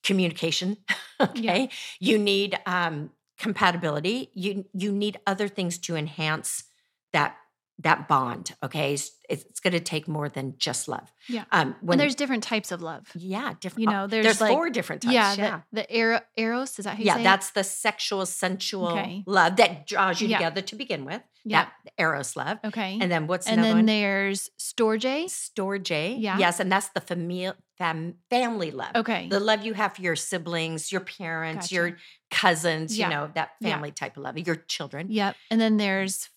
communication. 0.04 0.78
Okay. 1.22 1.70
You 2.00 2.18
need 2.18 2.60
um 2.66 3.12
compatibility. 3.38 4.30
You 4.34 4.66
you 4.74 4.92
need 4.92 5.20
other 5.26 5.48
things 5.48 5.78
to 5.78 5.96
enhance 5.96 6.66
that 7.14 7.38
that 7.80 8.08
bond. 8.08 8.54
Okay. 8.64 8.94
It's, 8.94 9.12
it's 9.30 9.60
gonna 9.60 9.80
take 9.80 10.08
more 10.08 10.30
than 10.30 10.54
just 10.58 10.88
love. 10.88 11.12
Yeah. 11.28 11.46
Um 11.52 11.76
when 11.82 11.96
and 11.96 12.02
there's 12.02 12.16
different 12.16 12.44
types 12.44 12.72
of 12.72 12.82
love. 12.82 13.08
yeah, 13.16 13.54
different 13.60 13.82
You 13.82 13.88
know, 13.94 14.08
there's, 14.08 14.26
there's 14.26 14.42
like 14.42 14.52
four 14.54 14.70
different 14.70 15.02
types. 15.02 15.14
yeah, 15.14 15.34
Yeah. 15.34 15.62
the 15.72 15.82
the 15.82 15.98
ero- 15.98 16.20
eros 16.38 16.78
is 16.78 16.86
that 16.86 16.92
how 16.96 17.00
you 17.00 17.06
yeah, 17.06 17.16
say 17.16 17.22
it? 17.22 17.24
that's 17.24 17.52
the 17.52 17.64
sexual, 17.64 18.26
sensual 18.26 18.90
Okay. 18.90 19.24
love 19.26 19.56
that 19.58 19.88
draws 19.88 20.22
you 20.22 20.28
Yeah. 20.28 20.38
together 20.38 20.62
to 20.62 20.76
begin 20.76 21.04
with. 21.06 21.22
yeah. 21.46 21.66
That 21.86 21.94
eros 21.98 22.36
love. 22.36 22.60
Okay. 22.64 22.98
And 23.02 23.12
then 23.12 23.28
what's 23.28 23.48
and 23.48 23.64
then 23.64 23.78
one? 23.78 23.86
there's 23.88 24.50
storge. 24.60 25.26
Storge. 25.26 26.16
Yeah. 26.22 26.38
Yes, 26.38 26.60
and 26.60 26.72
that's 26.72 26.90
the 26.90 27.02
family 27.02 27.52
fam, 27.78 28.16
family 28.30 28.70
love. 28.72 28.96
Okay. 28.96 29.28
The 29.30 29.40
love 29.40 29.66
you 29.66 29.74
have 29.74 29.96
for 29.96 30.02
your 30.04 30.16
siblings, 30.16 30.92
your 30.92 31.02
parents, 31.02 31.66
Gotcha. 31.68 31.76
your 31.76 31.98
cousins, 32.30 32.98
Yeah. 32.98 33.08
you 33.10 33.14
know, 33.16 33.32
that 33.36 33.52
family 33.62 33.92
type 33.92 34.16
of 34.18 34.24
love, 34.24 34.38
your 34.38 34.56
children. 34.56 35.08
Yep. 35.10 35.36
And 35.50 35.60
then 35.60 35.78
there's 35.78 36.30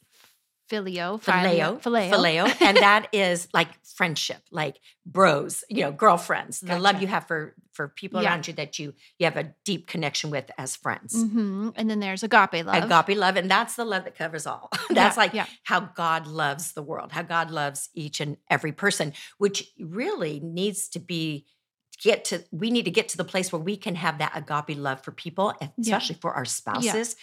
phileo. 0.68 1.20
phileo, 1.20 1.80
filio, 1.80 2.10
phileo, 2.12 2.56
and 2.60 2.76
that 2.78 3.08
is 3.12 3.48
like 3.54 3.68
friendship, 3.84 4.42
like 4.50 4.76
bros, 5.04 5.64
you 5.68 5.82
know, 5.82 5.92
girlfriends. 5.92 6.60
The 6.60 6.78
love 6.78 7.00
you 7.00 7.06
have 7.08 7.26
for 7.26 7.54
for 7.72 7.88
people 7.88 8.22
Yeah. 8.22 8.30
around 8.30 8.48
you 8.48 8.54
that 8.54 8.78
you 8.78 8.94
you 9.18 9.24
have 9.26 9.36
a 9.36 9.54
deep 9.64 9.86
connection 9.86 10.30
with 10.30 10.50
as 10.58 10.76
friends. 10.76 11.14
hmm 11.14 11.70
And 11.76 11.90
then 11.90 12.00
there's 12.00 12.22
agape 12.22 12.64
love. 12.64 12.84
Agape 12.90 13.16
love, 13.16 13.36
and 13.36 13.50
that's 13.50 13.76
the 13.76 13.84
love 13.84 14.04
that 14.04 14.16
covers 14.16 14.46
all. 14.46 14.70
that's 14.90 15.16
Yeah, 15.16 15.22
like 15.22 15.32
yeah. 15.34 15.46
how 15.64 15.80
God 15.80 16.26
loves 16.26 16.72
the 16.72 16.82
world, 16.82 17.12
how 17.12 17.22
God 17.22 17.50
loves 17.50 17.90
each 17.94 18.20
and 18.20 18.36
every 18.48 18.72
person, 18.72 19.12
which 19.38 19.72
really 19.78 20.40
needs 20.40 20.88
to 20.90 20.98
be 20.98 21.46
get 22.02 22.26
to 22.26 22.44
we 22.50 22.70
need 22.70 22.84
to 22.84 22.90
get 22.90 23.08
to 23.08 23.16
the 23.16 23.24
place 23.24 23.50
where 23.50 23.60
we 23.62 23.76
can 23.76 23.94
have 23.94 24.18
that 24.18 24.32
agape 24.34 24.76
love 24.78 25.00
for 25.02 25.12
people, 25.12 25.54
especially 25.78 26.16
for 26.20 26.32
our 26.34 26.44
spouses, 26.44 27.16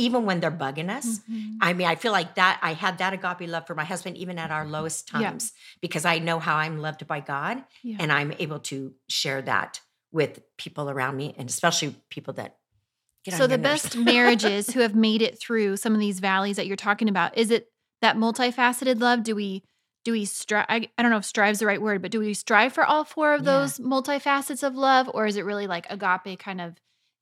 even 0.00 0.24
when 0.24 0.40
they're 0.40 0.50
bugging 0.50 0.88
us. 0.90 1.20
Mhm. 1.30 1.58
I 1.60 1.72
mean, 1.72 1.86
I 1.86 1.94
feel 1.94 2.12
like 2.12 2.34
that 2.36 2.58
I 2.62 2.72
had 2.74 2.98
that 2.98 3.12
agape 3.12 3.48
love 3.48 3.66
for 3.66 3.74
my 3.74 3.84
husband 3.84 4.16
even 4.16 4.38
at 4.38 4.50
our 4.50 4.66
lowest 4.66 5.10
Yeah. 5.12 5.20
times 5.30 5.52
because 5.80 6.04
I 6.04 6.18
know 6.18 6.38
how 6.40 6.56
I'm 6.56 6.78
loved 6.78 7.06
by 7.06 7.20
God 7.20 7.64
Yeah. 7.82 7.96
and 8.00 8.10
I'm 8.12 8.32
able 8.38 8.58
to 8.70 8.94
share 9.08 9.42
that 9.42 9.80
with 10.12 10.40
people 10.56 10.90
around 10.90 11.16
me 11.16 11.34
and 11.38 11.48
especially 11.48 11.94
people 12.08 12.34
that 12.34 12.56
get 13.24 13.34
so 13.36 13.46
the 13.46 13.58
best 13.58 13.96
marriages 13.96 14.70
who 14.70 14.80
have 14.80 14.94
made 14.94 15.22
it 15.22 15.38
through 15.38 15.76
some 15.76 15.92
of 15.94 16.00
these 16.00 16.18
valleys 16.20 16.56
that 16.56 16.66
you're 16.66 16.76
talking 16.76 17.08
about 17.08 17.36
is 17.36 17.50
it 17.50 17.68
that 18.00 18.16
multifaceted 18.16 18.98
love 19.00 19.22
do 19.22 19.34
we 19.36 19.62
do 20.04 20.12
we 20.12 20.24
strive 20.24 20.64
I, 20.68 20.88
I 20.96 21.02
don't 21.02 21.10
know 21.10 21.18
if 21.18 21.24
strive's 21.26 21.58
the 21.60 21.66
right 21.66 21.80
word 21.82 22.00
but 22.02 22.10
do 22.10 22.18
we 22.18 22.32
strive 22.34 22.72
for 22.72 22.84
all 22.84 23.04
four 23.04 23.34
of 23.34 23.42
Yeah. 23.42 23.52
those 23.58 23.78
multifacets 23.78 24.66
of 24.66 24.74
love 24.74 25.08
or 25.12 25.26
is 25.26 25.36
it 25.36 25.44
really 25.44 25.66
like 25.66 25.86
agape 25.90 26.38
kind 26.38 26.60
of 26.60 26.76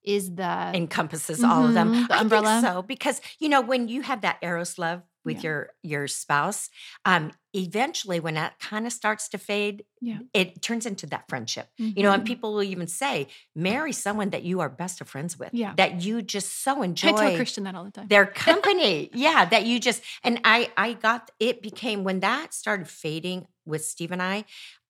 is 0.09 0.35
the 0.35 0.73
encompasses 0.75 1.45
all 1.45 1.67
of 1.69 1.75
them. 1.75 1.91
Mhm, 1.91 2.09
the 2.09 2.15
I 2.17 2.21
umbrella. 2.23 2.61
think 2.61 2.73
so 2.73 2.83
because 2.83 3.21
you 3.39 3.49
know 3.53 3.61
when 3.61 3.89
you 3.89 4.01
have 4.03 4.21
that 4.23 4.39
eros 4.43 4.79
love 4.79 5.03
with 5.25 5.37
Yeah. 5.45 5.49
your 5.51 5.71
your 5.83 6.09
spouse, 6.09 6.71
um, 7.05 7.33
eventually 7.53 8.19
when 8.21 8.35
that 8.35 8.59
kind 8.71 8.87
of 8.87 8.93
starts 8.93 9.29
to 9.29 9.39
fade, 9.39 9.85
Yeah. 10.01 10.21
it 10.33 10.63
turns 10.63 10.87
into 10.87 11.07
that 11.09 11.25
friendship. 11.29 11.69
You 11.77 12.03
know, 12.05 12.13
and 12.13 12.23
Mhm. 12.23 12.27
people 12.33 12.55
will 12.55 12.63
even 12.75 12.87
say, 12.87 13.27
marry 13.55 13.93
someone 13.93 14.31
that 14.31 14.43
you 14.45 14.61
are 14.61 14.71
best 14.71 15.01
of 15.03 15.09
friends 15.09 15.39
with, 15.39 15.51
Yeah. 15.53 15.75
that 15.77 16.03
you 16.03 16.23
just 16.23 16.63
so 16.63 16.83
enjoy 16.83 17.09
I 17.09 17.13
tell 17.29 17.37
Christian 17.37 17.65
that 17.65 17.75
all 17.75 17.85
the 17.85 17.91
time. 17.91 18.09
their 18.09 18.27
company. 18.47 19.11
yeah, 19.13 19.45
that 19.53 19.67
you 19.67 19.79
just 19.81 20.03
and 20.25 20.41
I 20.45 20.71
I 20.77 20.95
got 20.95 21.31
it 21.39 21.61
became 21.63 22.05
when 22.05 22.21
that 22.21 22.55
started 22.55 22.89
fading 22.89 23.49
with 23.67 23.85
Steve 23.85 24.13
and 24.13 24.23
I, 24.23 24.45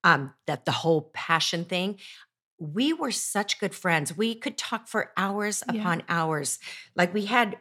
um, 0.05 0.33
that 0.47 0.65
the 0.65 0.73
whole 0.83 1.11
passion 1.13 1.65
thing. 1.65 1.99
We 2.59 2.93
were 2.93 3.11
such 3.13 3.61
good 3.61 3.75
friends. 3.75 4.17
We 4.17 4.35
could 4.35 4.59
talk 4.59 4.89
for 4.89 5.13
hours 5.17 5.63
Yeah. 5.73 5.81
upon 5.81 6.03
hours. 6.09 6.59
Like 6.97 7.15
we 7.15 7.27
had, 7.27 7.57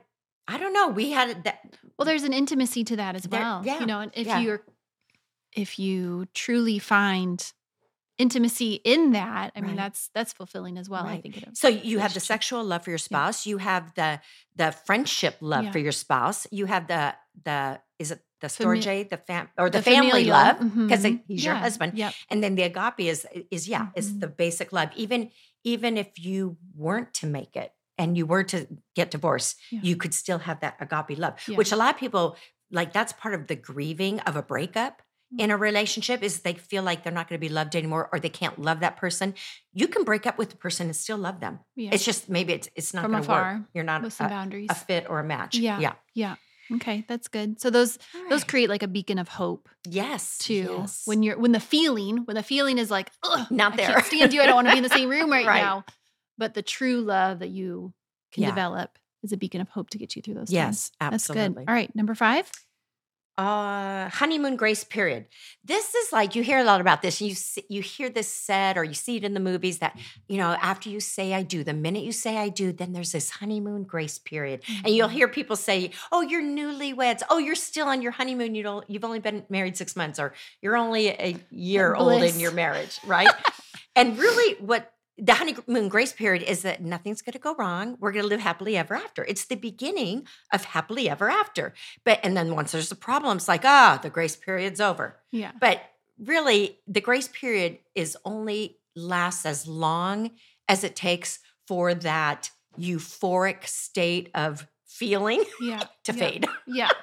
I 0.47 0.57
don't 0.57 0.73
know, 0.73 0.87
we 0.87 1.11
had 1.11 1.43
that. 1.43 1.59
Well, 1.97 2.05
there's 2.05 2.23
an 2.23 2.33
intimacy 2.33 2.83
to 2.85 2.95
that 2.95 3.15
as 3.15 3.23
There- 3.23 3.39
well. 3.39 3.61
yeah, 3.65 3.79
You 3.79 3.85
know, 3.85 3.99
and 4.01 4.11
if 4.15 4.27
yeah. 4.27 4.39
you're 4.39 4.63
if 5.53 5.79
you 5.79 6.27
truly 6.33 6.77
find 6.77 7.51
intimacy 8.17 8.75
in 8.83 9.11
that, 9.11 9.51
I 9.55 9.61
mean 9.61 9.69
Right. 9.71 9.77
that's 9.77 10.09
that's 10.13 10.33
fulfilling 10.33 10.77
as 10.77 10.89
well. 10.89 11.05
I 11.05 11.21
think. 11.21 11.43
So 11.53 11.67
you 11.67 11.99
have 11.99 12.13
the 12.13 12.19
sexual 12.19 12.63
love 12.63 12.83
for 12.83 12.89
your 12.91 12.97
spouse. 12.97 13.45
You 13.45 13.57
have 13.59 13.93
the 13.95 14.21
the 14.55 14.71
friendship 14.71 15.37
love 15.41 15.65
Yeah. 15.65 15.71
for 15.71 15.79
your 15.79 15.91
spouse. 15.91 16.47
You 16.51 16.65
have 16.65 16.87
the 16.87 17.15
the 17.43 17.81
is 17.99 18.11
it 18.11 18.21
the 18.41 18.47
storge, 18.47 19.09
the 19.09 19.17
fam 19.17 19.49
or 19.57 19.69
the, 19.69 19.79
The 19.79 19.83
family 19.83 20.09
familial, 20.25 20.31
love 20.37 20.57
because 20.59 21.03
mhm, 21.03 21.21
he's 21.27 21.43
your 21.45 21.55
husband. 21.55 21.93
Yep. 21.97 22.13
and 22.29 22.43
then 22.43 22.55
the 22.55 22.63
agape 22.63 22.99
is 23.13 23.25
is 23.51 23.67
yeah 23.67 23.87
is 23.95 24.11
Mhm. 24.11 24.19
the 24.21 24.27
basic 24.27 24.71
love 24.71 24.89
even 24.95 25.31
even 25.63 25.97
if 25.97 26.09
you 26.19 26.57
weren't 26.75 27.13
to 27.15 27.25
make 27.27 27.55
it 27.55 27.71
and 27.97 28.15
you 28.17 28.25
were 28.27 28.43
to 28.43 28.67
get 28.95 29.09
divorced 29.11 29.57
Yeah. 29.71 29.79
you 29.83 29.95
could 29.95 30.13
still 30.13 30.39
have 30.39 30.59
that 30.61 30.75
agape 30.79 31.17
love 31.17 31.33
Yeah. 31.47 31.57
which 31.57 31.71
a 31.71 31.75
lot 31.75 31.93
of 31.95 31.99
people 31.99 32.35
like 32.71 32.91
that's 32.93 33.13
part 33.13 33.33
of 33.33 33.47
the 33.47 33.55
grieving 33.55 34.19
of 34.21 34.35
a 34.35 34.41
breakup 34.43 35.01
Mm. 35.33 35.41
in 35.43 35.51
a 35.51 35.57
relationship 35.57 36.23
is 36.23 36.39
they 36.39 36.53
feel 36.53 36.83
like 36.83 37.03
they're 37.03 37.11
not 37.19 37.27
going 37.27 37.35
to 37.41 37.45
be 37.49 37.53
loved 37.53 37.75
anymore 37.75 38.07
or 38.13 38.17
they 38.19 38.29
can't 38.29 38.57
love 38.59 38.79
that 38.79 38.95
person 38.95 39.33
you 39.73 39.85
can 39.89 40.03
break 40.05 40.25
up 40.25 40.37
with 40.37 40.49
the 40.51 40.55
person 40.55 40.87
and 40.87 40.95
still 40.95 41.17
love 41.17 41.41
them 41.41 41.59
Yeah. 41.75 41.89
it's 41.93 42.05
just 42.05 42.29
maybe 42.29 42.53
it's 42.53 42.69
it's 42.79 42.93
not 42.93 43.09
going 43.11 43.23
to 43.23 43.29
work 43.29 43.61
you're 43.73 43.83
not 43.83 44.03
with 44.03 44.13
some 44.13 44.27
a, 44.27 44.29
boundaries. 44.29 44.69
a 44.69 44.75
fit 44.75 45.03
or 45.09 45.19
a 45.19 45.23
match 45.25 45.55
Yeah. 45.57 45.79
yeah 45.81 45.95
yeah. 46.13 46.35
Okay, 46.75 47.05
that's 47.07 47.27
good. 47.27 47.61
So 47.61 47.69
those 47.69 47.97
those 48.29 48.43
create 48.43 48.69
like 48.69 48.83
a 48.83 48.87
beacon 48.87 49.17
of 49.19 49.27
hope 49.27 49.69
yes 49.87 50.37
too. 50.37 50.77
yes. 50.79 51.03
When 51.05 51.23
you're 51.23 51.37
when 51.37 51.51
the 51.53 51.59
feeling 51.59 52.17
when 52.25 52.35
the 52.35 52.43
feeling 52.43 52.77
is 52.77 52.91
like, 52.91 53.09
Ugh, 53.23 53.47
Not 53.49 53.73
I 53.73 53.75
there." 53.77 53.87
can't 53.93 54.05
stand 54.05 54.33
you. 54.33 54.41
I 54.41 54.45
don't 54.47 54.55
want 54.55 54.67
to 54.67 54.73
be 54.73 54.77
in 54.77 54.83
the 54.83 54.89
same 54.89 55.09
room 55.15 55.31
right, 55.31 55.45
Right. 55.45 55.61
now. 55.61 55.85
But 56.37 56.53
the 56.53 56.61
true 56.61 57.01
love 57.01 57.39
that 57.39 57.49
you 57.49 57.93
can 58.33 58.43
Yeah. 58.43 58.49
develop 58.49 58.97
is 59.23 59.31
a 59.31 59.37
beacon 59.37 59.61
of 59.61 59.69
hope 59.69 59.89
to 59.91 59.97
get 59.97 60.15
you 60.15 60.21
through 60.21 60.35
those. 60.35 60.51
yes 60.51 60.91
things. 60.99 61.11
that's 61.11 61.27
good. 61.27 61.57
All 61.57 61.63
right, 61.73 61.93
number 61.95 62.13
five. 62.15 62.51
Uh 63.37 64.09
honeymoon 64.09 64.55
grace 64.55 64.83
period. 64.83 65.25
This 65.63 65.93
is 65.93 66.11
like 66.11 66.35
you 66.35 66.41
hear 66.43 66.57
a 66.57 66.63
lot 66.63 66.81
about 66.81 67.01
this 67.01 67.21
you 67.21 67.35
see, 67.35 67.63
you 67.69 67.81
hear 67.81 68.09
this 68.09 68.27
said 68.27 68.77
or 68.77 68.83
you 68.83 68.93
see 68.95 69.17
it 69.17 69.23
in 69.23 69.33
the 69.35 69.39
movies 69.39 69.77
that 69.79 69.95
you 70.27 70.37
know 70.37 70.57
after 70.61 70.89
you 70.89 70.99
say 70.99 71.33
i 71.33 71.43
do 71.43 71.63
the 71.63 71.73
minute 71.73 72.03
you 72.03 72.11
say 72.11 72.37
i 72.37 72.49
do 72.49 72.71
then 72.71 72.93
there's 72.93 73.11
this 73.11 73.29
honeymoon 73.29 73.83
grace 73.83 74.17
period. 74.17 74.63
And 74.83 74.93
you'll 74.95 75.09
Mhm. 75.09 75.13
hear 75.19 75.27
people 75.27 75.55
say 75.55 75.91
oh 76.11 76.21
you're 76.21 76.41
newlyweds. 76.41 77.21
Oh 77.29 77.37
you're 77.37 77.55
still 77.55 77.87
on 77.87 78.01
your 78.01 78.11
honeymoon. 78.13 78.55
You 78.55 78.63
don't 78.63 78.89
you've 78.89 79.05
only 79.05 79.19
been 79.19 79.45
married 79.49 79.77
six 79.77 79.95
months 79.95 80.17
or 80.19 80.33
you're 80.61 80.75
only 80.77 81.09
a 81.09 81.35
year 81.51 81.93
old 81.95 82.23
in 82.23 82.39
your 82.39 82.51
marriage 82.51 82.99
right? 83.05 83.29
And 83.95 84.15
really 84.17 84.55
what 84.61 84.91
the 85.17 85.33
honeymoon 85.33 85.89
grace 85.89 86.13
period 86.13 86.43
is 86.43 86.61
that 86.61 86.81
nothing's 86.81 87.21
going 87.21 87.33
to 87.33 87.39
go 87.39 87.55
wrong. 87.55 87.97
We're 87.99 88.11
going 88.11 88.23
to 88.23 88.29
live 88.29 88.39
happily 88.39 88.77
ever 88.77 88.93
after. 88.95 89.25
It's 89.25 89.45
the 89.45 89.55
beginning 89.55 90.27
of 90.53 90.63
happily 90.65 91.09
ever 91.09 91.29
after. 91.29 91.73
But 92.05 92.19
and 92.23 92.37
then 92.37 92.53
once 92.55 92.71
there's 92.71 92.91
a 92.91 92.95
problem, 92.95 93.37
it's 93.37 93.47
like 93.47 93.65
ah, 93.65 93.99
the 94.01 94.09
grace 94.09 94.35
period's 94.35 94.79
over. 94.79 95.17
Yeah. 95.31 95.51
But 95.59 95.81
really, 96.19 96.79
the 96.87 97.01
grace 97.01 97.27
period 97.27 97.79
is 97.95 98.17
only 98.25 98.77
lasts 98.95 99.45
as 99.45 99.67
long 99.67 100.31
as 100.67 100.83
it 100.83 100.95
takes 100.95 101.39
for 101.67 101.93
that 101.95 102.51
euphoric 102.79 103.65
state 103.67 104.29
of 104.35 104.67
feeling 104.85 105.43
Yeah. 105.61 105.83
to 106.05 106.13
yeah. 106.13 106.19
fade. 106.19 106.47
Yeah. 106.67 106.89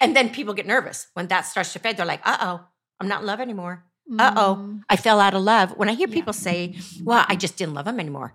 And 0.00 0.14
then 0.14 0.30
people 0.30 0.54
get 0.54 0.66
nervous 0.66 1.08
when 1.14 1.26
that 1.28 1.46
starts 1.46 1.72
to 1.72 1.80
fade. 1.80 1.96
They're 1.96 2.06
like, 2.06 2.20
uh 2.24 2.36
oh, 2.40 2.60
I'm 3.00 3.08
not 3.08 3.22
in 3.22 3.26
love 3.26 3.40
anymore. 3.40 3.84
Uh 4.18 4.32
oh. 4.36 4.80
I 4.88 4.96
fell 4.96 5.18
out 5.20 5.34
of 5.34 5.42
love. 5.42 5.70
When 5.76 5.88
I 5.88 5.94
hear 5.94 6.08
Yeah. 6.08 6.14
people 6.14 6.32
say, 6.32 6.76
well, 7.02 7.24
I 7.28 7.36
just 7.36 7.56
didn't 7.56 7.74
love 7.74 7.86
him 7.86 7.98
anymore, 7.98 8.34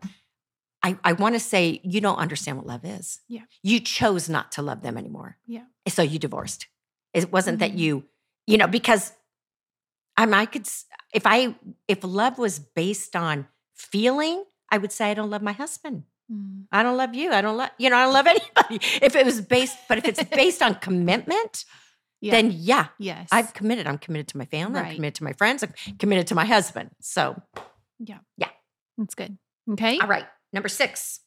I, 0.82 0.98
I 1.04 1.14
want 1.14 1.36
to 1.36 1.40
say, 1.40 1.80
you 1.84 2.02
don't 2.02 2.18
understand 2.18 2.58
what 2.58 2.66
love 2.66 2.86
is. 2.86 3.20
Yeah. 3.28 3.42
You 3.62 3.80
chose 3.80 4.30
not 4.30 4.52
to 4.54 4.62
love 4.62 4.82
them 4.82 4.98
anymore. 4.98 5.38
Yeah. 5.46 5.64
So 5.88 6.02
you 6.02 6.18
divorced. 6.20 6.68
It 7.14 7.32
wasn't 7.32 7.60
that 7.60 7.72
Mhm. 7.74 7.78
you, 7.80 8.04
you 8.48 8.58
know, 8.58 8.68
because 8.68 9.12
I 10.18 10.26
mean, 10.26 10.34
I 10.36 10.46
could, 10.46 10.68
if 11.14 11.26
I, 11.26 11.56
if 11.88 12.00
love 12.04 12.38
was 12.38 12.60
based 12.60 13.16
on 13.16 13.48
feeling, 13.76 14.44
I 14.70 14.78
would 14.78 14.92
say, 14.92 15.12
I 15.12 15.14
don't 15.14 15.30
love 15.30 15.42
my 15.42 15.54
husband. 15.54 16.04
Mm. 16.32 16.66
I 16.72 16.84
don't 16.84 16.98
love 16.98 17.16
you. 17.16 17.32
I 17.32 17.42
don't 17.42 17.56
love, 17.58 17.70
you 17.78 17.90
know, 17.90 17.96
I 17.98 18.04
don't 18.04 18.14
love 18.14 18.28
anybody. 18.36 18.80
If 19.02 19.16
it 19.16 19.26
was 19.26 19.40
based, 19.42 19.78
but 19.88 19.98
if 19.98 20.06
it's 20.06 20.24
based 20.24 20.62
on 20.62 20.76
commitment, 20.76 21.64
Yeah. 22.22 22.32
then 22.32 22.52
yeah, 22.54 22.88
yes. 22.98 23.30
I've 23.32 23.54
committed. 23.54 23.88
I'm 23.88 23.98
committed 23.98 24.28
to 24.30 24.38
my 24.38 24.46
family. 24.46 24.80
I'm 24.80 24.96
committed 24.96 25.16
to 25.16 25.24
my 25.24 25.34
friends. 25.34 25.64
I'm 25.64 25.74
committed 25.98 26.28
to 26.28 26.36
my 26.36 26.46
husband. 26.46 26.90
So, 27.02 27.42
yeah, 28.00 28.20
yeah, 28.38 28.50
That's 28.98 29.16
good. 29.16 29.38
Okay. 29.72 30.00
all 30.00 30.08
right. 30.08 30.26
Number 30.52 30.68
six. 30.70 31.22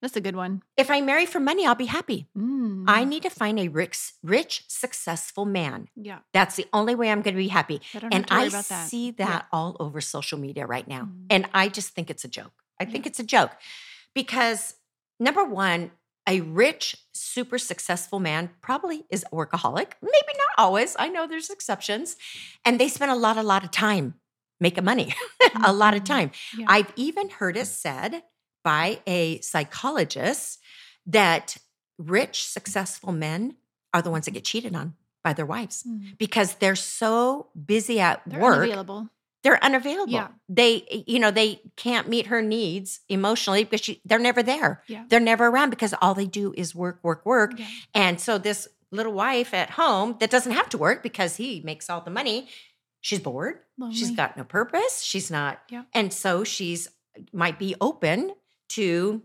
That's 0.00 0.16
a 0.16 0.20
good 0.20 0.34
one. 0.34 0.62
If 0.76 0.90
I 0.90 1.00
marry 1.00 1.26
for 1.26 1.38
money, 1.38 1.64
I'll 1.64 1.76
be 1.76 1.86
happy. 1.86 2.26
Mm. 2.36 2.86
I 2.88 3.04
need 3.04 3.22
to 3.22 3.30
find 3.30 3.60
a 3.60 3.68
rich, 3.68 4.14
rich, 4.24 4.64
successful 4.66 5.44
man. 5.44 5.86
yeah. 5.94 6.18
That's 6.32 6.56
the 6.56 6.66
only 6.72 6.96
way 6.96 7.08
I'm 7.08 7.22
going 7.22 7.34
to 7.34 7.38
be 7.38 7.46
happy. 7.46 7.80
I 7.94 8.00
don't 8.00 8.12
And 8.12 8.26
I 8.28 8.48
that. 8.48 8.64
see 8.88 9.12
that 9.12 9.46
all 9.52 9.76
over 9.78 10.00
social 10.00 10.38
media 10.40 10.66
right 10.66 10.88
now. 10.88 11.02
Mhm. 11.02 11.26
And 11.30 11.48
I 11.54 11.68
just 11.68 11.90
think 11.94 12.10
it's 12.10 12.24
a 12.24 12.28
joke. 12.28 12.64
I 12.80 12.84
Yeah. 12.84 12.90
think 12.90 13.06
it's 13.06 13.20
a 13.20 13.24
joke 13.24 13.52
because 14.12 14.74
number 15.20 15.44
one, 15.44 15.92
a 16.28 16.40
rich, 16.40 16.96
super 17.12 17.58
successful 17.58 18.20
man 18.20 18.50
probably 18.60 19.04
is 19.10 19.24
a 19.24 19.34
workaholic. 19.34 19.92
Maybe 20.02 20.32
not 20.38 20.54
always. 20.64 20.94
I 20.98 21.08
know 21.08 21.26
there's 21.26 21.50
exceptions. 21.50 22.16
And 22.64 22.78
they 22.78 22.88
spend 22.88 23.10
a 23.10 23.16
lot, 23.16 23.36
a 23.36 23.42
lot 23.42 23.64
of 23.64 23.70
time 23.70 24.14
making 24.60 24.84
money, 24.84 25.14
a 25.64 25.72
lot 25.72 25.94
of 25.94 26.02
Mhm. 26.02 26.06
time. 26.06 26.30
Yeah. 26.56 26.66
I've 26.68 26.92
even 26.96 27.30
heard 27.30 27.56
it 27.56 27.66
said 27.66 28.22
by 28.62 29.00
a 29.06 29.40
psychologist 29.40 30.60
that 31.06 31.56
rich, 31.98 32.46
successful 32.46 33.12
men 33.12 33.56
are 33.92 34.02
the 34.02 34.10
ones 34.10 34.26
that 34.26 34.30
get 34.32 34.44
cheated 34.44 34.74
on 34.76 34.94
by 35.24 35.32
their 35.32 35.46
wives 35.46 35.82
Mm. 35.82 36.16
because 36.18 36.54
they're 36.56 36.76
so 36.76 37.48
busy 37.66 37.98
at 38.00 38.22
They're 38.26 38.38
work 38.40 38.56
unavailable. 38.62 39.08
They're 39.42 39.62
unavailable 39.64 40.12
Yeah. 40.12 40.28
they 40.48 41.04
you 41.06 41.18
know 41.18 41.30
they 41.30 41.60
can't 41.76 42.08
meet 42.08 42.26
her 42.26 42.40
needs 42.42 43.00
emotionally 43.08 43.64
because 43.64 43.80
she, 43.80 44.00
they're 44.04 44.18
never 44.18 44.42
there 44.42 44.82
Yeah. 44.86 45.04
they're 45.08 45.20
never 45.20 45.46
around 45.46 45.70
because 45.70 45.94
all 46.00 46.14
they 46.14 46.26
do 46.26 46.54
is 46.56 46.74
work 46.74 46.98
work 47.02 47.24
work 47.26 47.52
Yeah. 47.58 47.66
and 47.94 48.20
so 48.20 48.38
this 48.38 48.68
little 48.90 49.12
wife 49.12 49.54
at 49.54 49.70
home 49.70 50.16
that 50.20 50.30
doesn't 50.30 50.52
have 50.52 50.68
to 50.70 50.78
work 50.78 51.02
because 51.02 51.36
he 51.36 51.60
makes 51.64 51.88
all 51.90 52.00
the 52.02 52.10
money 52.10 52.48
she's 53.00 53.20
bored 53.20 53.58
She's 53.90 54.12
got 54.12 54.36
no 54.36 54.44
purpose 54.44 55.02
she's 55.02 55.30
not 55.30 55.60
Yeah. 55.70 55.82
and 55.92 56.12
so 56.12 56.44
she's 56.44 56.88
might 57.32 57.58
be 57.58 57.74
open 57.80 58.32
to 58.70 59.22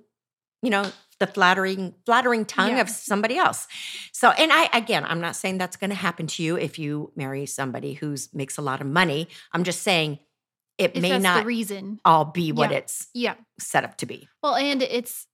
you 0.63 0.69
know 0.69 0.91
the 1.19 1.27
flattering 1.27 1.93
flattering 2.05 2.45
tongue 2.45 2.71
Yeah. 2.75 2.81
of 2.81 2.89
somebody 2.89 3.37
else 3.37 3.67
so 4.11 4.29
and 4.31 4.51
i 4.53 4.69
again 4.73 5.03
i'm 5.05 5.19
not 5.21 5.35
saying 5.35 5.57
that's 5.57 5.75
going 5.77 5.89
to 5.89 5.95
happen 5.95 6.27
to 6.27 6.43
you 6.43 6.57
if 6.57 6.77
you 6.77 7.11
marry 7.15 7.45
somebody 7.45 7.93
who's 7.93 8.33
makes 8.33 8.57
a 8.57 8.61
lot 8.61 8.81
of 8.81 8.87
money 8.87 9.27
i'm 9.53 9.63
just 9.63 9.81
saying 9.81 10.19
it 10.77 10.91
If 10.95 11.01
may 11.01 11.17
not 11.17 11.41
the 11.41 11.47
reason. 11.47 11.99
all 12.05 12.25
be 12.25 12.51
what 12.51 12.69
Yeah. 12.71 12.77
it's 12.77 13.07
Yeah. 13.13 13.33
set 13.59 13.83
up 13.83 13.97
to 13.97 14.05
be 14.05 14.27
Well, 14.43 14.55
and 14.55 14.81
it's 14.83 15.25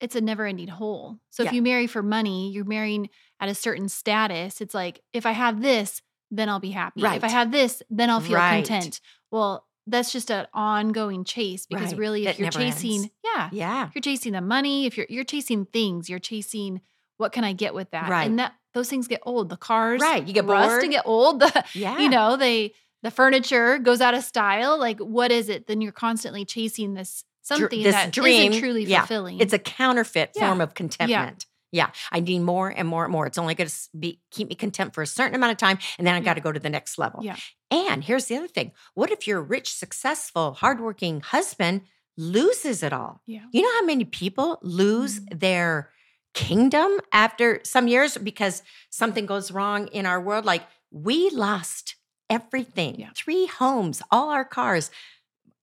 it's 0.00 0.16
a 0.16 0.20
never 0.22 0.46
ending 0.46 0.68
hole. 0.68 1.18
So 1.28 1.42
if 1.42 1.52
you 1.52 1.60
marry 1.60 1.86
for 1.86 2.02
money, 2.02 2.50
you're 2.52 2.64
marrying 2.64 3.10
at 3.38 3.50
a 3.50 3.54
certain 3.54 3.88
status. 3.90 4.62
It's 4.62 4.72
like 4.74 5.00
if 5.12 5.26
I 5.26 5.32
have 5.32 5.60
this, 5.60 6.00
then 6.30 6.48
I'll 6.48 6.58
be 6.60 6.70
happy. 6.70 7.02
If 7.04 7.22
I 7.22 7.28
have 7.28 7.50
this, 7.52 7.82
then 7.90 8.08
I'll 8.08 8.20
feel 8.20 8.36
Right. 8.38 8.64
content. 8.66 9.00
Well, 9.30 9.66
that's 9.90 10.12
just 10.12 10.30
an 10.30 10.46
ongoing 10.54 11.24
chase 11.24 11.66
because 11.66 11.90
Right. 11.92 11.98
really 11.98 12.26
if 12.26 12.36
That 12.36 12.42
you're 12.42 12.50
chasing, 12.50 13.02
ends. 13.02 13.08
yeah, 13.24 13.48
yeah 13.52 13.86
if 13.88 13.94
you're 13.94 14.02
chasing 14.02 14.32
the 14.32 14.40
money, 14.40 14.86
if 14.86 14.96
you're 14.96 15.06
you're 15.08 15.24
chasing 15.24 15.66
things, 15.66 16.08
you're 16.08 16.18
chasing 16.18 16.80
what 17.18 17.32
can 17.32 17.44
I 17.44 17.52
get 17.52 17.74
with 17.74 17.90
that? 17.90 18.08
Right. 18.08 18.24
And 18.26 18.38
that 18.38 18.54
those 18.72 18.88
things 18.88 19.06
get 19.08 19.20
old. 19.24 19.48
The 19.50 19.56
cars 19.56 20.00
right 20.00 20.26
you 20.26 20.32
get 20.32 20.44
rust 20.46 20.68
bored 20.68 20.82
and 20.84 20.92
get 20.92 21.06
old. 21.06 21.40
The, 21.40 21.64
yeah 21.74 21.98
you 21.98 22.08
know, 22.08 22.36
they 22.36 22.72
the 23.02 23.10
furniture 23.10 23.78
goes 23.78 24.00
out 24.00 24.14
of 24.14 24.22
style. 24.24 24.78
Like 24.78 24.98
what 25.00 25.30
is 25.32 25.48
it? 25.48 25.66
Then 25.66 25.80
you're 25.80 25.92
constantly 25.92 26.44
chasing 26.44 26.94
this 26.94 27.24
something 27.42 27.82
this 27.82 27.94
that 27.94 28.12
dream, 28.12 28.52
not 28.52 28.58
truly 28.60 28.84
yeah, 28.84 29.00
fulfilling. 29.00 29.40
it's 29.40 29.52
a 29.52 29.58
counterfeit 29.58 30.32
Yeah. 30.36 30.46
form 30.48 30.60
of 30.60 30.74
contentment 30.74 31.46
yeah 31.72 31.90
i 32.12 32.20
need 32.20 32.40
more 32.40 32.68
and 32.68 32.86
more 32.88 33.04
and 33.04 33.12
more 33.12 33.26
it's 33.26 33.38
only 33.38 33.54
going 33.54 33.68
to 33.68 33.76
be 33.98 34.20
keep 34.30 34.48
me 34.48 34.54
content 34.54 34.94
for 34.94 35.02
a 35.02 35.06
certain 35.06 35.34
amount 35.34 35.52
of 35.52 35.58
time 35.58 35.78
and 35.98 36.06
then 36.06 36.14
i 36.14 36.20
got 36.20 36.34
to 36.34 36.40
go 36.40 36.52
to 36.52 36.60
the 36.60 36.70
next 36.70 36.98
level 36.98 37.20
Yeah. 37.22 37.36
and 37.70 38.02
here's 38.04 38.26
the 38.26 38.36
other 38.36 38.48
thing 38.48 38.72
what 38.94 39.10
if 39.10 39.26
your 39.26 39.40
rich 39.40 39.72
successful 39.74 40.52
hardworking 40.54 41.20
husband 41.20 41.82
loses 42.16 42.82
it 42.82 42.92
all 42.92 43.20
yeah. 43.26 43.42
you 43.52 43.62
know 43.62 43.72
how 43.80 43.84
many 43.86 44.04
people 44.04 44.58
lose 44.62 45.20
Mhm. 45.20 45.40
their 45.40 45.90
kingdom 46.34 47.00
after 47.12 47.60
some 47.64 47.88
years 47.88 48.16
because 48.18 48.62
something 48.90 49.26
goes 49.26 49.50
wrong 49.50 49.88
in 49.88 50.06
our 50.06 50.20
world 50.20 50.44
like 50.44 50.62
we 50.92 51.30
lost 51.30 51.96
everything 52.28 53.00
Yeah. 53.00 53.10
three 53.16 53.46
homes 53.46 54.02
all 54.10 54.30
our 54.30 54.44
cars 54.44 54.90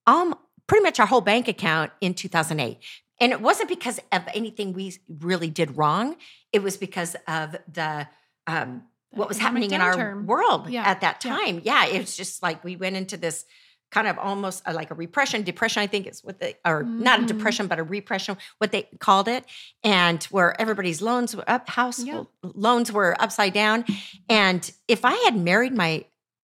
um 0.05 0.35
pretty 0.67 0.83
much 0.83 0.99
our 0.99 1.07
whole 1.07 1.21
bank 1.21 1.47
account 1.47 1.91
in 2.01 2.13
2008 2.13 2.77
and 3.19 3.31
it 3.31 3.41
wasn't 3.41 3.67
because 3.69 3.99
of 4.11 4.21
anything 4.33 4.73
we 4.73 4.95
really 5.19 5.49
did 5.49 5.75
wrong. 5.75 6.15
It 6.53 6.61
was 6.61 6.77
because 6.77 7.15
of 7.27 7.55
the 7.71 8.07
um 8.45 8.83
what 9.11 9.27
was 9.29 9.37
happening 9.39 9.71
in 9.71 9.81
our 9.81 10.19
world 10.21 10.69
Yeah, 10.69 10.83
at 10.83 11.01
that 11.01 11.21
time. 11.21 11.61
Yeah 11.63 11.85
it 11.85 11.99
was 11.99 12.15
just 12.15 12.43
like 12.43 12.63
we 12.63 12.75
went 12.75 12.95
into 12.95 13.17
this 13.17 13.45
kind 13.89 14.05
of 14.07 14.19
almost 14.19 14.67
uh, 14.67 14.73
like 14.73 14.91
a 14.91 14.93
repression 14.95 15.43
depression 15.43 15.81
i 15.81 15.87
think 15.87 16.07
is 16.07 16.21
what 16.21 16.39
they 16.41 16.55
or 16.65 16.83
not 16.83 17.21
a 17.21 17.23
Mhm. 17.23 17.27
depression 17.27 17.67
but 17.67 17.79
a 17.79 17.83
repression 17.83 18.35
what 18.57 18.73
they 18.73 18.83
called 18.99 19.29
it 19.29 19.45
and 19.81 20.21
where 20.25 20.59
everybody's 20.59 21.01
loans 21.01 21.33
were 21.33 21.49
up 21.49 21.69
house 21.69 22.03
Yeah. 22.03 22.23
loans 22.43 22.91
were 22.91 23.15
upside 23.17 23.53
down. 23.53 23.85
And 24.29 24.69
if 24.89 25.05
i 25.05 25.13
had 25.25 25.37
married 25.37 25.73
my 25.73 26.03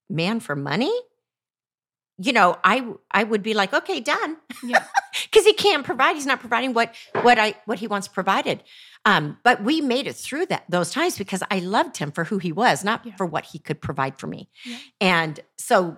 man 0.09 0.39
for 0.39 0.55
money 0.55 0.93
you 2.17 2.32
know 2.32 2.58
i 2.63 2.86
i 3.12 3.23
would 3.23 3.41
be 3.41 3.54
like 3.54 3.73
okay 3.73 3.99
done 3.99 4.38
Yeah. 4.63 4.84
because 5.23 5.45
he 5.45 5.54
can't 5.54 5.84
provide 5.84 6.15
he's 6.15 6.26
not 6.28 6.39
providing 6.39 6.73
what 6.73 6.93
what 7.21 7.39
i 7.39 7.56
what 7.65 7.80
he 7.80 7.88
wants 7.88 8.08
provided 8.08 8.63
um 9.06 9.38
but 9.43 9.63
we 9.63 9.82
made 9.82 10.06
it 10.06 10.15
through 10.15 10.45
that 10.47 10.63
those 10.69 10.91
times 10.91 11.17
because 11.17 11.41
i 11.49 11.58
loved 11.60 11.97
him 11.97 12.12
for 12.12 12.26
who 12.26 12.38
he 12.38 12.52
was 12.52 12.84
not 12.84 13.04
Yeah. 13.06 13.15
for 13.15 13.26
what 13.26 13.45
he 13.45 13.58
could 13.60 13.82
provide 13.82 14.19
for 14.19 14.28
me 14.28 14.49
Yeah. 14.63 14.78
and 15.02 15.39
so 15.58 15.97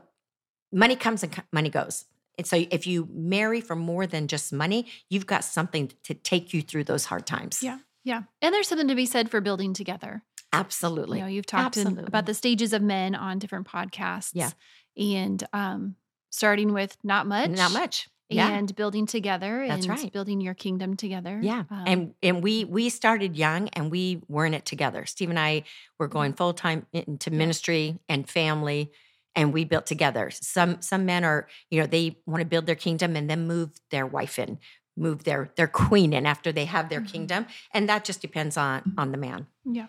money 0.71 0.95
comes 0.95 1.21
and 1.23 1.43
money 1.51 1.69
goes 1.69 2.05
and 2.37 2.47
so 2.47 2.65
if 2.71 2.85
you 2.87 3.07
marry 3.11 3.59
for 3.61 3.75
more 3.75 4.07
than 4.07 4.27
just 4.27 4.53
money 4.53 4.87
you've 5.09 5.25
got 5.27 5.43
something 5.43 5.91
to 6.03 6.13
take 6.13 6.53
you 6.53 6.61
through 6.61 6.85
those 6.85 7.05
hard 7.05 7.25
times 7.27 7.61
Yeah. 7.61 7.79
Yeah. 8.05 8.21
And 8.41 8.53
there's 8.53 8.67
something 8.67 8.87
to 8.89 8.95
be 8.95 9.07
said 9.07 9.31
for 9.31 9.41
building 9.41 9.73
together. 9.73 10.21
absolutely 10.53 11.17
You 11.17 11.23
know, 11.25 11.29
you've 11.29 11.47
talked 11.47 11.75
in, 11.75 11.97
about 11.99 12.25
the 12.27 12.35
stages 12.35 12.71
of 12.71 12.81
men 12.83 13.15
on 13.15 13.39
different 13.39 13.67
podcasts. 13.67 14.29
Yeah. 14.33 14.51
And 14.95 15.43
um 15.53 15.95
starting 16.35 16.73
with 16.73 16.97
not 17.03 17.25
much. 17.27 17.49
not 17.49 17.71
much 17.71 18.09
yeah 18.29 18.49
And 18.49 18.75
building 18.75 19.05
together 19.05 19.63
That's 19.67 19.87
and 19.87 19.99
right. 19.99 20.11
building 20.11 20.41
your 20.41 20.55
kingdom 20.55 20.95
together. 20.95 21.39
Yeah, 21.41 21.63
Um, 21.69 21.83
and 21.85 22.13
and 22.23 22.43
we 22.43 22.65
we 22.65 22.89
started 22.89 23.35
young, 23.37 23.69
and 23.69 23.91
we 23.91 24.21
were 24.27 24.45
in 24.47 24.53
it 24.55 24.65
together. 24.65 25.05
Steve 25.05 25.29
and 25.29 25.39
I 25.39 25.63
were 25.99 26.07
going 26.07 26.33
full 26.33 26.53
time 26.53 26.87
into 26.91 27.29
ministry 27.29 27.99
and 28.09 28.27
family, 28.27 28.91
and 29.35 29.53
we 29.53 29.63
built 29.63 29.85
together. 29.85 30.31
Some 30.31 30.81
some 30.81 31.05
men 31.05 31.23
are, 31.23 31.47
you 31.69 31.79
know, 31.79 31.87
they 31.87 32.17
want 32.25 32.41
to 32.41 32.47
build 32.47 32.65
their 32.65 32.75
kingdom 32.87 33.15
and 33.15 33.29
then 33.29 33.45
move 33.47 33.69
their 33.91 34.07
wife 34.07 34.39
in, 34.39 34.57
move 34.97 35.23
their 35.23 35.51
their 35.55 35.67
queen 35.67 36.11
in 36.13 36.25
after 36.25 36.51
they 36.51 36.65
have 36.65 36.89
their 36.89 37.01
Mhm. 37.01 37.11
kingdom, 37.13 37.45
and 37.75 37.87
that 37.89 38.05
just 38.05 38.21
depends 38.21 38.57
on 38.57 38.93
on 38.97 39.11
the 39.11 39.17
man. 39.19 39.45
Yeah. 39.65 39.87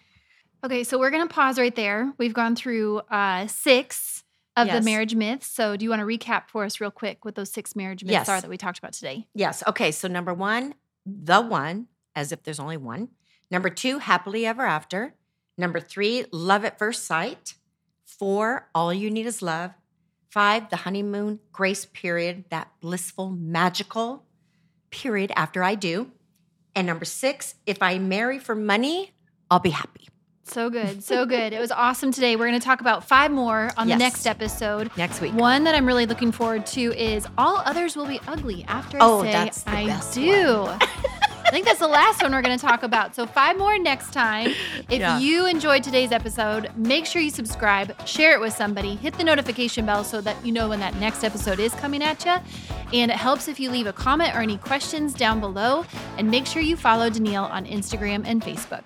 Okay, 0.65 0.85
so 0.85 0.99
we're 0.99 1.11
going 1.11 1.27
to 1.27 1.35
pause 1.35 1.59
right 1.59 1.75
there. 1.75 2.13
We've 2.19 2.35
gone 2.35 2.55
through 2.57 2.99
uh, 3.11 3.47
six 3.47 4.25
of 4.57 4.67
Yes. 4.67 4.79
the 4.79 4.91
marriage 4.91 5.15
myths. 5.15 5.47
So, 5.47 5.77
do 5.77 5.85
you 5.85 5.91
want 5.91 6.01
to 6.01 6.07
recap 6.07 6.49
for 6.49 6.65
us 6.65 6.81
real 6.81 6.91
quick 6.91 7.25
what 7.25 7.35
those 7.35 7.51
six 7.53 7.77
marriage 7.77 8.03
myths 8.03 8.13
Yes. 8.13 8.29
are 8.29 8.41
that 8.41 8.49
we 8.51 8.57
talked 8.57 8.79
about 8.79 8.93
today? 8.95 9.27
Yes. 9.35 9.63
Okay. 9.67 9.91
So 9.93 10.09
number 10.09 10.33
one, 10.33 10.75
the 11.05 11.41
one, 11.43 11.89
as 12.15 12.33
if 12.33 12.43
there's 12.43 12.59
only 12.61 12.77
one. 12.77 13.09
Number 13.51 13.69
two, 13.71 13.99
happily 13.99 14.47
ever 14.47 14.65
after. 14.65 15.15
Number 15.59 15.81
three, 15.81 16.25
love 16.33 16.65
at 16.65 16.79
first 16.79 17.05
sight. 17.05 17.55
Four, 18.05 18.69
all 18.75 18.93
you 18.93 19.11
need 19.11 19.27
is 19.27 19.43
love. 19.43 19.73
Five, 20.31 20.69
the 20.71 20.77
honeymoon 20.77 21.41
grace 21.53 21.87
period, 21.87 22.45
that 22.51 22.71
blissful, 22.81 23.31
magical 23.31 24.25
period 24.91 25.33
after 25.37 25.63
I 25.63 25.75
do. 25.75 26.11
And 26.75 26.87
number 26.87 27.05
six, 27.05 27.55
if 27.67 27.83
I 27.83 27.99
marry 27.99 28.39
for 28.39 28.55
money, 28.55 29.13
I'll 29.51 29.61
be 29.61 29.71
happy. 29.71 30.09
So 30.49 30.71
good. 30.71 31.03
So 31.03 31.27
good. 31.27 31.53
it 31.53 31.61
was 31.61 31.71
awesome 31.71 32.13
today. 32.13 32.37
We're 32.37 32.47
going 32.49 32.59
to 32.59 32.65
talk 32.65 32.81
about 32.81 33.05
five 33.05 33.31
more 33.31 33.71
on 33.77 33.89
Yes. 33.89 33.99
the 33.99 34.05
next 34.05 34.27
episode. 34.27 34.91
Next 34.97 35.21
week. 35.21 35.35
One 35.35 35.65
that 35.65 35.75
I'm 35.75 35.87
really 35.87 36.07
looking 36.07 36.33
forward 36.33 36.65
to 36.67 36.81
is 36.97 37.27
All 37.37 37.63
Others 37.65 37.97
Will 37.97 38.07
Be 38.07 38.21
Ugly 38.29 38.65
After 38.69 38.99
Oh, 39.01 39.23
I 39.23 39.51
Say 39.51 39.91
I 39.91 40.01
Do. 40.15 40.67
I 41.47 41.51
think 41.51 41.65
that's 41.65 41.79
the 41.79 41.87
last 41.87 42.23
one 42.23 42.33
we're 42.33 42.43
going 42.43 42.59
to 42.59 42.65
talk 42.65 42.83
about. 42.83 43.15
So, 43.15 43.25
five 43.25 43.57
more 43.57 43.79
next 43.79 44.13
time. 44.13 44.49
If 44.89 44.99
Yeah. 45.01 45.19
you 45.21 45.47
enjoyed 45.47 45.83
today's 45.85 46.11
episode, 46.11 46.71
make 46.77 47.07
sure 47.07 47.23
you 47.23 47.31
subscribe, 47.31 47.95
share 48.07 48.33
it 48.33 48.41
with 48.41 48.53
somebody, 48.53 48.97
hit 48.97 49.15
the 49.17 49.23
notification 49.25 49.87
bell 49.87 50.03
so 50.03 50.21
that 50.23 50.45
you 50.45 50.53
know 50.53 50.69
when 50.69 50.81
that 50.81 50.97
next 50.97 51.23
episode 51.23 51.61
is 51.61 51.73
coming 51.75 52.03
at 52.03 52.25
you. 52.25 52.37
And 52.93 53.11
it 53.13 53.17
helps 53.17 53.47
if 53.47 53.61
you 53.61 53.71
leave 53.71 53.87
a 53.87 53.93
comment 53.93 54.35
or 54.35 54.41
any 54.41 54.59
questions 54.59 55.15
down 55.15 55.39
below. 55.39 55.85
And 56.19 56.31
make 56.31 56.47
sure 56.47 56.63
you 56.63 56.77
follow 56.77 57.11
Danielle 57.11 57.45
on 57.47 57.65
Instagram 57.67 58.23
and 58.27 58.43
Facebook. 58.43 58.83